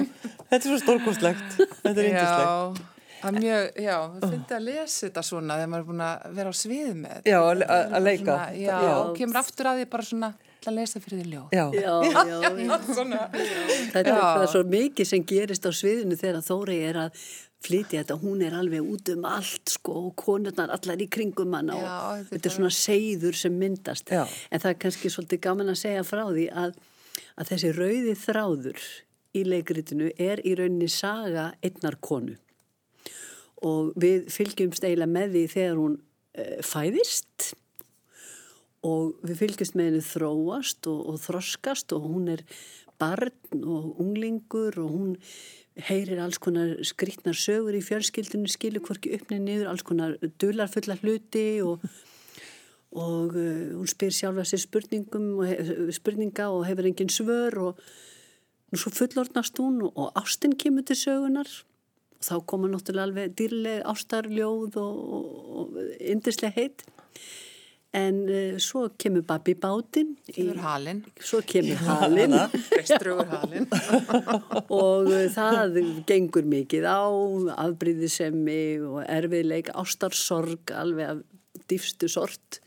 [0.61, 1.55] svo stórkostlegt.
[1.81, 2.83] Þetta er yndislegt.
[3.25, 6.53] að mjög, já, það finnst að lesa þetta svona þegar maður er búin að vera
[6.53, 7.33] á svið með þetta.
[7.33, 7.39] Já,
[7.79, 8.27] að leika.
[8.27, 8.91] Svona, já, Já.
[8.99, 11.53] og kemur aftur að því bara svona til að lesa fyrir því ljóð.
[11.55, 12.73] Já, Já, já, já.
[12.93, 13.21] Svona.
[13.33, 17.23] Þetta er, það er svo mikið sem gerist á sviðinu þegar Þóri er að
[17.63, 21.75] flytja þetta, hún er alveg út um allt sko og konurnar allar í kringum hana
[21.75, 24.23] og þetta er er svona seiður sem myndast Já.
[24.23, 26.77] en það er kannski svolítið gaman að segja frá því að,
[27.35, 28.85] að þessi rauði þráður
[29.35, 32.37] í leikritinu er í rauninni saga einnar konu
[33.67, 37.51] og við fylgjumst eiginlega með því þegar hún uh, fæðist
[38.85, 42.43] og við fylgjumst með henni þróast og, og þroskast og hún er
[42.99, 45.11] barn og unglingur og hún
[45.89, 51.61] heyrir alls konar skrítnar sögur í fjölskyldinu, skilur hvorki uppnið niður, alls konar dularfulla hluti
[51.63, 51.85] og,
[52.91, 57.83] og uh, hún spyr sjálfa sér spurningum og he- spurninga og hefur engin svör og
[58.69, 61.47] nú svo fullorðnast hún og, og ástin kemur til sögunar
[62.19, 66.83] og þá koma náttúrulega alveg dýrleg ástarljóð og yndislega heitt
[67.97, 70.99] en uh, svo kemur babbi bátinn Kemur halinn.
[71.17, 72.35] svo kemur halinn.
[74.83, 75.79] og uh, það
[76.09, 77.01] gengur mikið á
[77.65, 81.23] afbríðisemi og erfiðleik ástarsorg alveg af
[81.69, 82.59] dýfstu sort.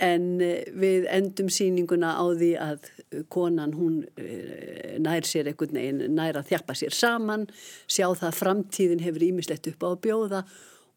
[0.00, 2.88] En uh, við endum sýninguna á því að
[3.28, 7.44] konan hún uh, nær sér einhvern veginn, nær að þjappa sér saman
[7.84, 10.40] sjá það að framtíðin hefur ímislegt upp á að bjóða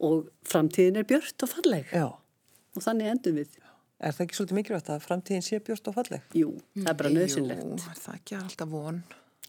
[0.07, 1.91] og framtíðin er björt og falleg.
[1.91, 2.07] Já.
[2.78, 3.49] Og þannig endum við
[3.97, 6.21] Er það ekki svolítið mikilvægt að framtíðin sé björst og falleg?
[6.38, 8.99] Jú, það er bara nöðsynlegt Jú, er það ekki alltaf von.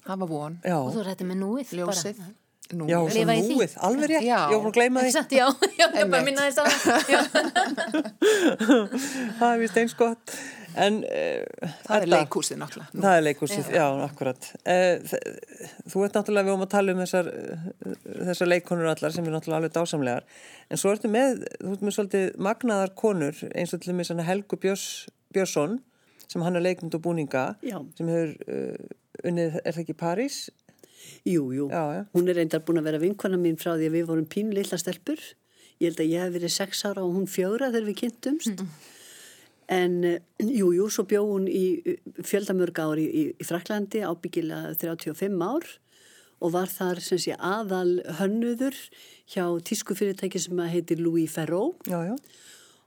[0.08, 0.54] Hafa von.
[0.64, 2.16] Já, Og þú rætti með núið Ljósið.
[2.22, 2.32] bara.
[2.68, 3.52] Nú, já svo Lifa í því.
[3.58, 4.38] núið, alveg rétt, Já.
[4.40, 5.12] ég var búin að gleyma því.
[5.12, 6.24] Satt, já, já, ég bara Einmitt.
[6.24, 8.08] minna þess að það.
[9.38, 10.34] Það er vist eins gott.
[10.78, 13.02] En uh, það er leikhúsið náttúrulega.
[13.02, 14.48] Það er leikhúsið, já, akkurat.
[14.62, 15.16] Uh,
[15.90, 17.98] þú ert náttúrulega, við vorum að tala um þessar, uh,
[18.30, 20.28] þessar leikonur allar sem er náttúrulega alveg dásamlegar.
[20.68, 24.10] En svo ertu með, þú ert með svolítið magnaðar konur eins og til og með
[24.12, 24.86] svona Helgu Björns,
[25.34, 25.80] Björnsson
[26.28, 27.78] sem hann er leikmynd og búninga Já.
[27.96, 30.40] sem hefur uh, unnið, er það ekki París?
[31.24, 31.68] Jú, jú.
[31.72, 32.02] Já, já.
[32.14, 34.78] Hún er reyndar búin að vera vinkona mín frá því að við vorum pínu lilla
[34.80, 35.22] stelpur.
[35.78, 38.64] Ég held að ég hef verið sex ára og hún fjögra þegar við kynntumst.
[39.68, 45.44] En eh, jú, svo bjó hún í eh, fjöldamörg ár í, í, Fraklandi, ábyggilega 35
[45.44, 45.68] ár
[46.38, 48.76] og var þar sem sé aðal hönnuður
[49.28, 52.14] hjá tískufyrirtæki sem að heitir Louis Ferrou Já, já.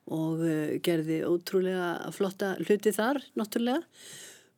[0.10, 3.84] og uh, gerði ótrúlega flotta hluti þar, náttúrulega.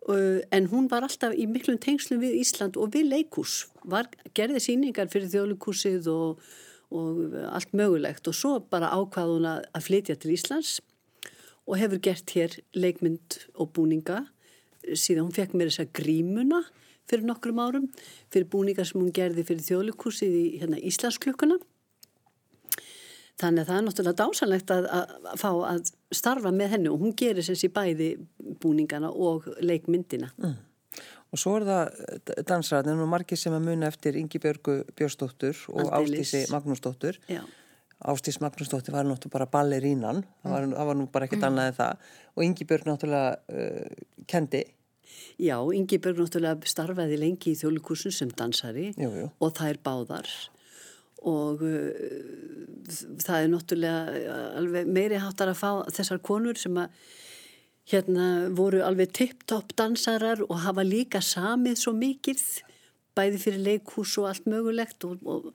[0.05, 3.63] Uh, en hún var alltaf í miklum tengslum við Ísland og við leikús.
[3.81, 6.45] Var, gerði síningar fyrir þjóðleikúsið og,
[6.93, 10.77] og allt mögulegt og svo bara ákvað hún að, að flytja til Íslands
[11.67, 14.23] og hefur gert hér leikmynd og búninga
[14.91, 16.63] síðan hún fekk mér þessa grímuna
[17.09, 17.87] fyrir nokkrum árum,
[18.31, 21.57] fyrir búningar sem hún gerði fyrir þjóðleikúsið í hérna, Íslandsklukkuna.
[23.41, 27.15] Þannig að það er náttúrulega dásanlegt að, að, fá að starfa með henni og hún
[27.17, 28.13] gerir sé bæði
[28.61, 30.29] búningana og leikmyndina.
[30.37, 30.61] Mm.
[31.33, 35.63] Og svo er það það er nú margir sem að muna eftir Ingi Björgu Björnsdóttur
[35.73, 36.29] og Aldeilis.
[36.29, 37.17] Ástísi Magnúsdóttur.
[37.25, 37.41] Já.
[38.03, 41.77] Ástís Magnúsdóttir var náttúrulega bara ballerínan, það var, það var nú bara ekkert annað en
[41.77, 44.63] það og Ingi Björg náttúrulega uh, kendi.
[45.39, 49.29] Já, Ingi Björg náttúrulega starfaði lengi í þjóðleikursun sem dansari Jú, jú.
[49.39, 50.33] og það er báðar
[51.23, 51.89] og uh,
[53.23, 56.91] það er náttúrulega uh, alveg meiri háttar að fá þessar konur sem að
[57.91, 62.43] hérna voru alveg tipp-topp dansarar og hafa líka samið svo mikið
[63.17, 65.51] bæði fyrir leikhús og allt mögulegt og, og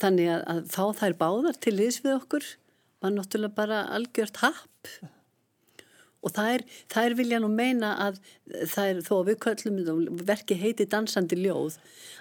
[0.00, 2.50] þannig að, að fá þær báðar til liðs við okkur
[3.02, 4.92] var náttúrulega bara algjört happ.
[6.18, 8.16] Og það er, það er vilja nú meina að
[8.66, 11.76] það er þó að við köllum verki heiti dansandi ljóð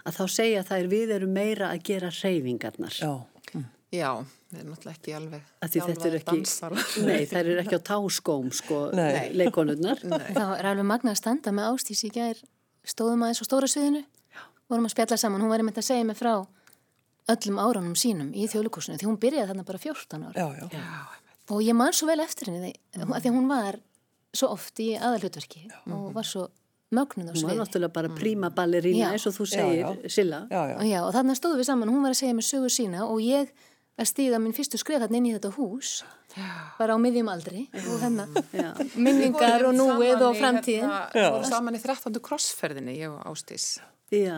[0.05, 3.15] að þá segja þær við erum meira að gera reyfingarnar Já.
[3.88, 4.11] Já,
[4.51, 6.38] við erum náttúrulega ekki alveg að þetta er ekki
[7.07, 9.32] nei, þær eru ekki á táskóm sko, Nei.
[9.39, 12.41] leikonurnar Það er alveg magnað að standa með Ástís í gær
[12.88, 14.03] stóðum aðeins á stóra sviðinu.
[14.67, 16.36] Vorum að spjalla saman, hún var einmitt að segja mig frá
[17.34, 20.93] öllum árunum sínum í þjóðlíkusinu því hún byrjaði þarna bara 14 ára Já, já.
[21.51, 23.80] og ég man svo vel eftir henni því, að því að hún var
[24.38, 26.47] svo oft í aðalhutverki og var svo
[26.95, 29.09] mögnuð á hún var náttúrulega bara príma ballerína Já.
[29.15, 30.11] eins og þú segir.
[30.11, 30.75] Silla Já, já.
[30.78, 33.19] og, já, og þarna stóðum við saman, hún var að segja mér sögur sína og
[33.23, 33.51] ég
[33.97, 36.03] að stíga minn fyrstu skref inn í þetta hús
[36.78, 38.69] bara á miðjum aldri og hérna Já.
[38.95, 42.19] minningar og núið og framtíðin Hérna, við vorum saman í 13.
[42.21, 43.80] krossferðinni, ég og Ástís.
[44.11, 44.37] Já,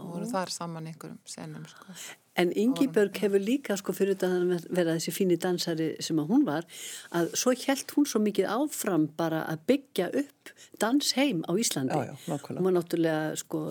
[0.00, 1.92] Og vorum þar saman einhverjum senum, sko.
[2.40, 6.46] en Ingibjörg hefur líka sko fyrir þetta að vera þessi fíni dansari sem að hún
[6.46, 6.64] var,
[7.12, 11.92] að svo hjælt hún svo mikið áfram bara að byggja upp dansheim á Íslandi.
[11.92, 12.58] Já, já, nákvæmlega.
[12.62, 13.64] Hún var náttúrulega sko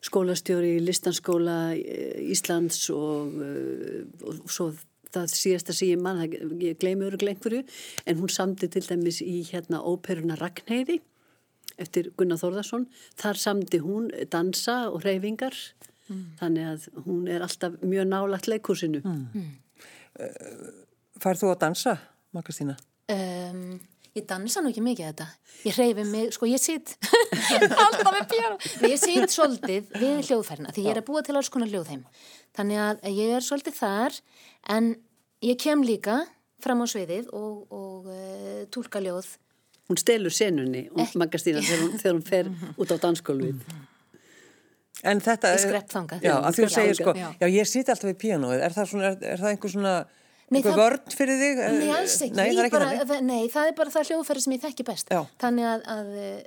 [0.00, 4.70] skólastjóri í listanskóla eh, Íslands og, eh, og svo
[5.12, 7.64] það síðasta sem ég mann, það- ég gleymi öruglega einhverju,
[8.06, 11.00] en hún samdi til dæmis í hérna óperuna Ragnheiði
[11.80, 12.86] eftir Gunnar Þórðarsson.
[13.20, 15.56] Þar samdi hún dansa og reyfingar,
[16.40, 19.02] þannig að hún er alltaf mjög nálagt leikúsinu.
[21.20, 21.96] Færð þú að dansa,
[22.36, 22.76] Makastína?
[23.10, 23.78] Um,
[24.16, 25.26] ég dansa nú ekki mikið þetta.
[25.66, 26.94] Ég hreyfi mig, sko ég sitt
[27.84, 28.56] alltaf með pjára.
[28.86, 32.04] Ég sitt svolítið við hljóðfærna því ég er að búa til alls konar hljóðheim.
[32.56, 34.18] Þannig að ég er svolítið þar
[34.76, 34.92] en
[35.46, 36.20] ég kem líka
[36.60, 39.30] fram á sviðið og, og uh, tólka ljóð
[39.90, 43.64] hún stelur senunni og Maggastína þegar hún, þegar hún fer út á dansgólfið.
[45.10, 45.54] En þetta
[45.88, 46.24] þangað.
[46.26, 48.64] Já, að þú segir sko, þangað, já, ég sýti alltaf við píanóið.
[48.66, 49.94] Er það, svona, er, er það einhver svona,
[50.50, 51.60] Nei, einhver það- vörn fyrir þig?
[51.78, 52.36] Nei, alls ekki.
[52.36, 55.12] Nei, það er bara, það, nei, það er bara það hljóðfæri sem ég þekki best.
[55.14, 55.22] Já.
[55.40, 56.40] Þannig að, að eh,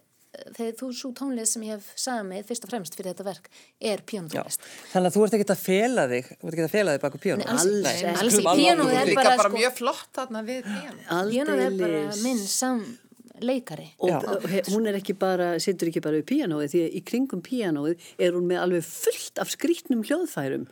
[0.58, 3.50] þegar þú svo tónlist sem ég hef samið fyrst og fremst fyrir þetta verk
[3.82, 4.64] er Já, píanotónlist.
[4.94, 7.22] þannig að þú ert ekki að fela þig, þú ert ekki að fela þig baku
[7.26, 7.46] píanóið.
[7.46, 8.22] Nei, alls Alls.
[8.24, 8.56] Alls ekki.
[8.62, 11.02] Píanóið er bara, sko, mjög flott þarna við piano.
[11.34, 13.00] píanóið er bara minn samleikari.
[14.00, 14.18] Og Já.
[14.20, 18.10] og hún er ekki bara, situr ekki bara við píanóið því að í kringum píanóið
[18.18, 20.66] er hún með alveg fullt af skrítnum hljóðfærum,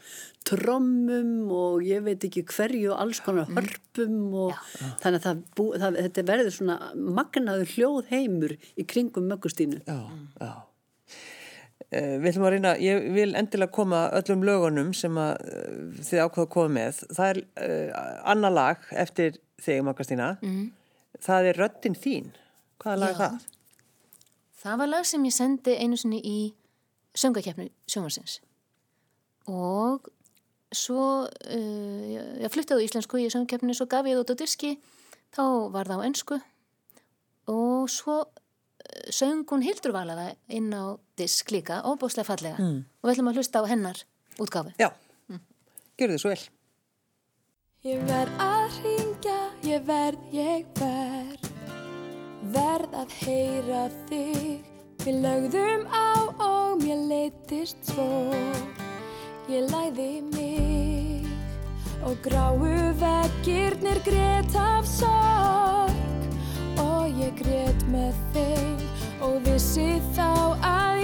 [0.47, 4.17] trommum og ég veit ekki hverju og alls konar hörpum
[4.47, 4.57] og
[5.03, 9.83] þannig að það, bú, það þetta verður svona magnaður hljóðheimur í kringum möggustínu.
[9.85, 10.01] Já,
[10.41, 10.53] já.
[11.91, 16.21] Uh, við ætlum að reyna, ég vil endilega koma öllum lögunum sem að uh, þið
[16.23, 17.01] ákvaða að koma með.
[17.17, 20.29] Það er uh, annar lag eftir þig, Magastína.
[20.39, 20.69] Mm.
[21.19, 22.29] Það er Röddin þín.
[22.81, 23.51] Hvaða lag er það?
[24.61, 26.39] Það var lag sem ég sendi einu sinni í
[27.17, 28.39] söngakeppni sjónvarsins
[29.51, 30.07] og
[30.71, 34.71] svo uh, ég, flytti á íslensku í söngakeppni svo gaf ég það út á diski
[35.35, 36.39] þá var það á ennsku
[37.51, 42.57] og svo uh, söng hún Hildur Valaða inn á disk líka, óbúslega fallega.
[42.57, 44.03] Og við ætlum að hlusta á hennar
[44.41, 44.89] útgáfi Já,
[45.99, 46.43] gjörðu þið svo vel.
[47.81, 51.50] Ég verð að ringja, ég verð, ég verð
[52.41, 54.63] Verð að heyra þig.
[55.01, 56.09] Við lögðum á
[56.41, 58.33] og mér leittist svo.
[59.49, 61.27] Ég læði mig
[62.05, 62.57] Og gráu
[62.97, 65.93] veggirnir grét af sorg.
[66.81, 68.81] Og ég grét með þeim
[69.21, 71.00] Og vissi þá að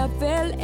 [0.00, 0.54] Jafnvel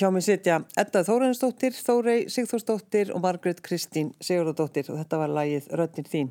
[0.00, 4.86] Hjá mig sitja Edda Þórensdóttir, Þórei Sigþórsdóttir og Margrét Kristín Sigurðardóttir.
[4.88, 6.30] Og þetta var lagið Röddin þín.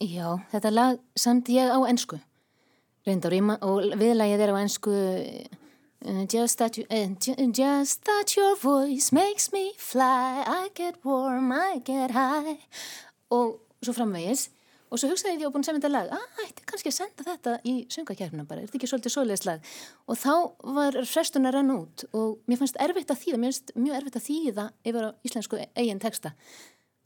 [0.00, 2.16] Já, þetta lag samt ég á ennsku
[3.04, 8.56] reyndar og viðlagið er á ennsku uh, just, that you, uh, ju- just that your
[8.56, 10.44] voice makes me fly.
[10.48, 12.56] I get warm, I get high.
[13.28, 14.48] Og svo framvegis
[14.88, 16.10] og svo hugsaði ég því að búin að semja þetta lag.
[16.16, 19.70] Að ætti kannski að senda þetta í söngakefnina bara, er þetta ekki svolítið svoleiðslag
[20.08, 20.34] og þá
[20.78, 24.18] var frestun að renna út og mér fannst erfitt að þýða, mér finnst mjög erfitt
[24.20, 26.34] að þýða yfir á íslensku eigin texta.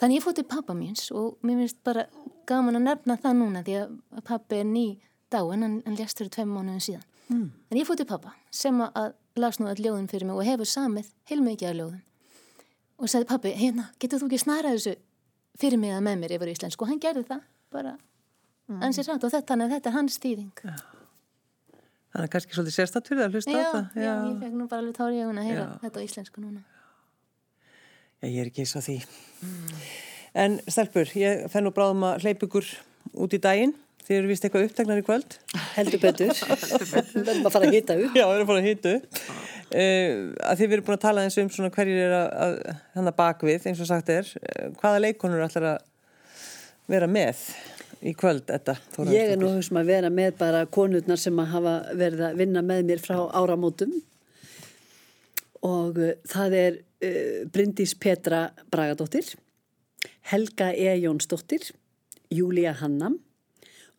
[0.02, 2.06] Þannig ég fótt til pappa míns og mér finnst bara
[2.48, 4.86] gaman að nefna það núna því að pappi er ný
[5.32, 7.08] dáin hann, hann lést fyrir tveim mánuðin síðan.
[7.32, 7.52] Mm.
[7.70, 10.68] en ég fótt til pappa sem að las nú all ljóðin fyrir mig og hefur
[10.68, 12.02] samið heilmikið af ljóðum.
[13.00, 14.94] Og sagði pappi, hérna, getur þú ekki snarað þessu
[15.62, 16.84] fyrir mig að með mér yfir íslensku?
[16.84, 17.40] Og hann gerði það
[17.72, 18.80] bara mm.
[18.88, 20.76] ansið rátt og þetta, þetta er hans stýring Já.
[22.12, 24.40] Þannig að kannski svolítið sérstatt fyrir það að hlusta já, á það Já, já, ég
[24.42, 25.68] fekk nú bara alveg tári í augun að heyra já.
[25.80, 26.64] þetta á íslensku núna.
[28.20, 28.96] Já, ég er ekki eins á því.
[29.42, 29.78] Mm.
[30.42, 32.68] En Stelpur, ég fenn nú bráðum að hleyp ykkur
[33.24, 33.72] út í daginn.
[34.02, 35.38] Þið eru vist eitthvað upptegnar í kvöld.
[35.78, 36.32] Heldur betur.
[36.34, 38.18] Við verðum að fara að hýta upp.
[38.18, 39.20] Já, við verðum að fara að hýta upp.
[39.72, 40.14] Uh,
[40.50, 42.56] að Þið verðum búin að tala eins um svona hverjir er að, að
[42.98, 44.28] hana bakvið, eins og sagt er.
[44.42, 45.80] Uh, Hvaða leikonur ætlar að
[46.90, 47.42] vera með
[48.02, 48.76] í kvöld þetta?
[49.10, 52.62] Ég er nú sem að vera með bara konurnar sem að hafa verið að vinna
[52.66, 53.94] með mér frá áramótum
[55.62, 59.34] og uh, það er uh, Bryndís Petra Bragadóttir
[60.32, 60.96] Helga E.
[61.04, 61.70] Jónsdóttir
[62.32, 63.20] Júlia Hannam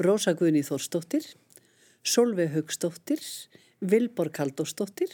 [0.03, 1.29] Rósa Guðni Þórsdóttir
[2.03, 3.23] Solveig Högsdóttir
[3.84, 5.11] Vilborg Kaldósdóttir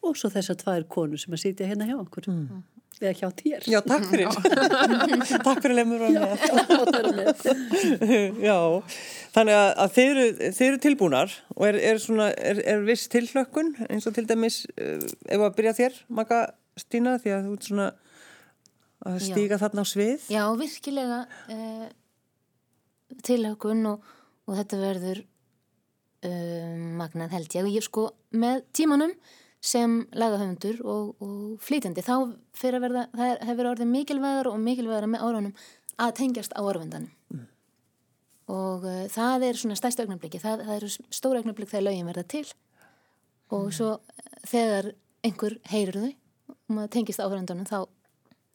[0.00, 2.62] og svo þessar tvær konur sem að sitja hérna hjá okkur mm
[3.00, 3.66] eða hjá þér.
[3.72, 4.28] Já, takk fyrir.
[5.46, 6.34] takk fyrir lemur og með.
[8.48, 8.58] Já,
[9.36, 13.08] þannig að, að þeir, eru, þeir eru tilbúnar og er, er, svona, er, er viss
[13.12, 16.44] tilhlökkun eins og til dæmis, uh, ef að byrja þér, Magga
[16.80, 17.88] Stína, því að þú ert svona
[19.08, 19.60] að stíga Já.
[19.64, 20.30] þarna á svið.
[20.32, 21.20] Já, virkilega
[21.56, 21.86] uh,
[23.26, 24.08] tilhlökkun og,
[24.44, 25.22] og þetta verður
[26.28, 27.70] uh, magnað held ég.
[27.80, 29.14] Ég sko með tímanum
[29.60, 32.14] sem lagahöfundur og, og flytjandi þá
[32.56, 35.54] fyrir að verða, það hefur orðið mikilvægar og mikilvægar með árunum
[36.00, 37.46] að tengjast á orðvendanum mm.
[38.56, 42.26] og uh, það er svona stærst augnabliki, það, það eru stóra augnabliki þegar lögin verða
[42.32, 42.46] til
[43.50, 43.74] og mm.
[43.76, 43.90] svo
[44.48, 44.92] þegar
[45.28, 46.10] einhver heyrir þau
[46.50, 47.78] og maður tengist á orðvendanum þá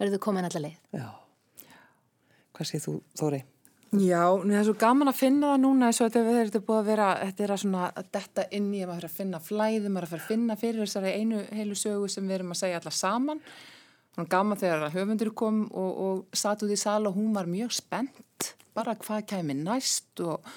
[0.02, 1.10] verður þau komin allar leið Já,
[2.58, 3.46] hvað séð þú Þóri?
[3.96, 6.64] Já, það er svo gaman að finna það núna eins og þetta er, þetta er
[6.68, 9.20] búið að vera, þetta er að svona að detta inn í að maður fyrir að
[9.20, 12.60] finna flæði, maður fyrir að finna fyrir þessari einu heilu sögu sem við erum að
[12.60, 13.42] segja alla saman.
[14.16, 17.72] Þannig gaman þegar höfundur kom og, og satt út í sal og hún var mjög
[17.78, 20.52] spennt, bara hvað kæmi næst og,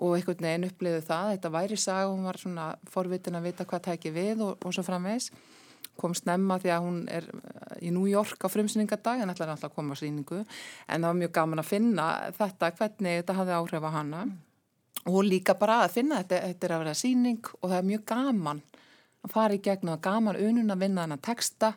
[0.00, 3.68] og einhvern veginn uppliði það, þetta væri sag og hún var svona forvitin að vita
[3.70, 5.30] hvað tæki við og, og svo framvegs
[6.00, 9.72] kom snemma því að hún er eh, í New York á frumsýningadag en ætlaði alltaf
[9.72, 12.06] að koma á síningu en það var mjög gaman að finna
[12.38, 14.24] þetta hvernig þetta hafði áhrif á hana
[15.08, 18.04] og líka bara að finna þetta, þetta er að vera síning og það er mjög
[18.12, 18.64] gaman
[19.20, 21.74] að fara í gegn og gaman unun að vinna þennan texta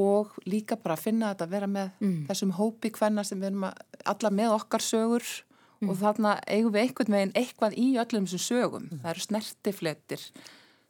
[0.00, 2.18] og líka bara að finna þetta að vera með mm.
[2.30, 5.90] þessum hópi hvenna sem við erum að, alla með okkar sögur mm.
[5.90, 9.02] og þarna eigum við einhvern veginn eitthvað í öllum þessum sögum, mm.
[9.02, 10.26] það eru snertifletir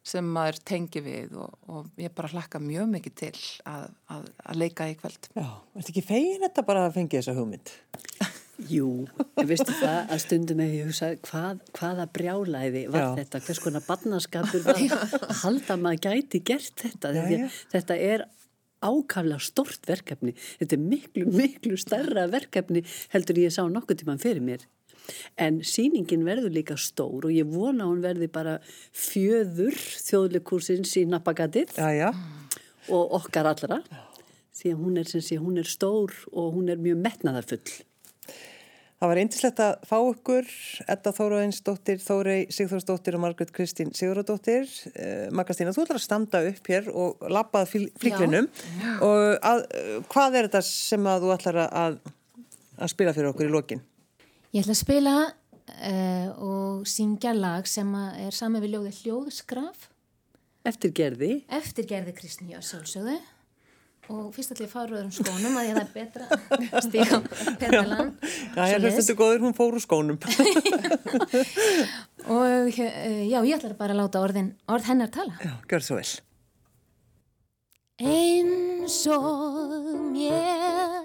[0.03, 3.33] sem maður tengi við og, og ég bara hlakka mjög mikið til
[3.69, 5.29] að, að, að leika í kveld.
[5.31, 7.73] Já, er þetta ekki fegin þetta bara að fengi þessa hugmynd?
[8.69, 8.89] Jú,
[9.39, 13.07] ég veistu það að stundum ef ég hugsa hvað, hvaða brjálæði var já.
[13.23, 17.15] þetta, hvers konar barnaskapur var að halda maður gæti gert þetta.
[17.17, 17.47] Já, já.
[17.73, 18.27] Þetta er
[18.83, 22.83] ákaflega stort verkefni, þetta er miklu, miklu starra verkefni
[23.15, 24.67] heldur ég sá nokkuð tíman fyrir mér
[25.39, 28.57] en síningin verður líka stór og ég vona hún verði bara
[28.91, 31.75] fjöður þjóðleikursins í Nappagatið
[32.91, 33.81] og okkar allra.
[34.53, 37.81] Því að hún er, sé, hún er stór og hún er mjög metnaðarfull.
[39.03, 40.51] Það var eindislegt að fá okkur.
[40.93, 44.69] Edda Þóruðinsdóttir, Þórei Sigþórsdóttir og Margret Kristín Sigurðardóttir.
[44.95, 48.47] Eh, Magastína, þú ætlar að standa upp hér og lappað flíklinum
[49.03, 49.65] og að,
[50.07, 51.99] hvað er þetta sem að þú ætlar að,
[52.79, 53.83] að spila fyrir okkur í lokin?
[54.53, 57.87] Ég ætla að spila uh, og syngja lag sem
[58.21, 59.87] er saman við ljóði Hljóðskraf.
[60.69, 61.39] Eftirgerði?
[61.49, 63.17] Eftirgerði Kristni Jössálsöðu
[64.11, 66.25] og fyrst fara úr um skónum að ég það er betra
[66.75, 67.19] að stíka
[67.63, 68.11] pergalan.
[68.53, 70.19] Já, ég hlust þetta góður, hún fór úr skónum.
[72.37, 75.33] og uh, já, ég ætla bara að láta orðin, orð hennar tala.
[75.41, 76.11] Já, gjör svo vel.
[78.03, 81.02] Eins og mér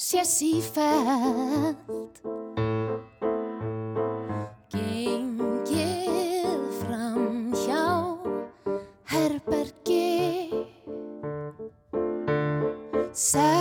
[0.00, 1.76] sé sífælt
[4.72, 7.84] Gengið fram hjá
[9.12, 10.16] herbergi.
[13.12, 13.59] Sem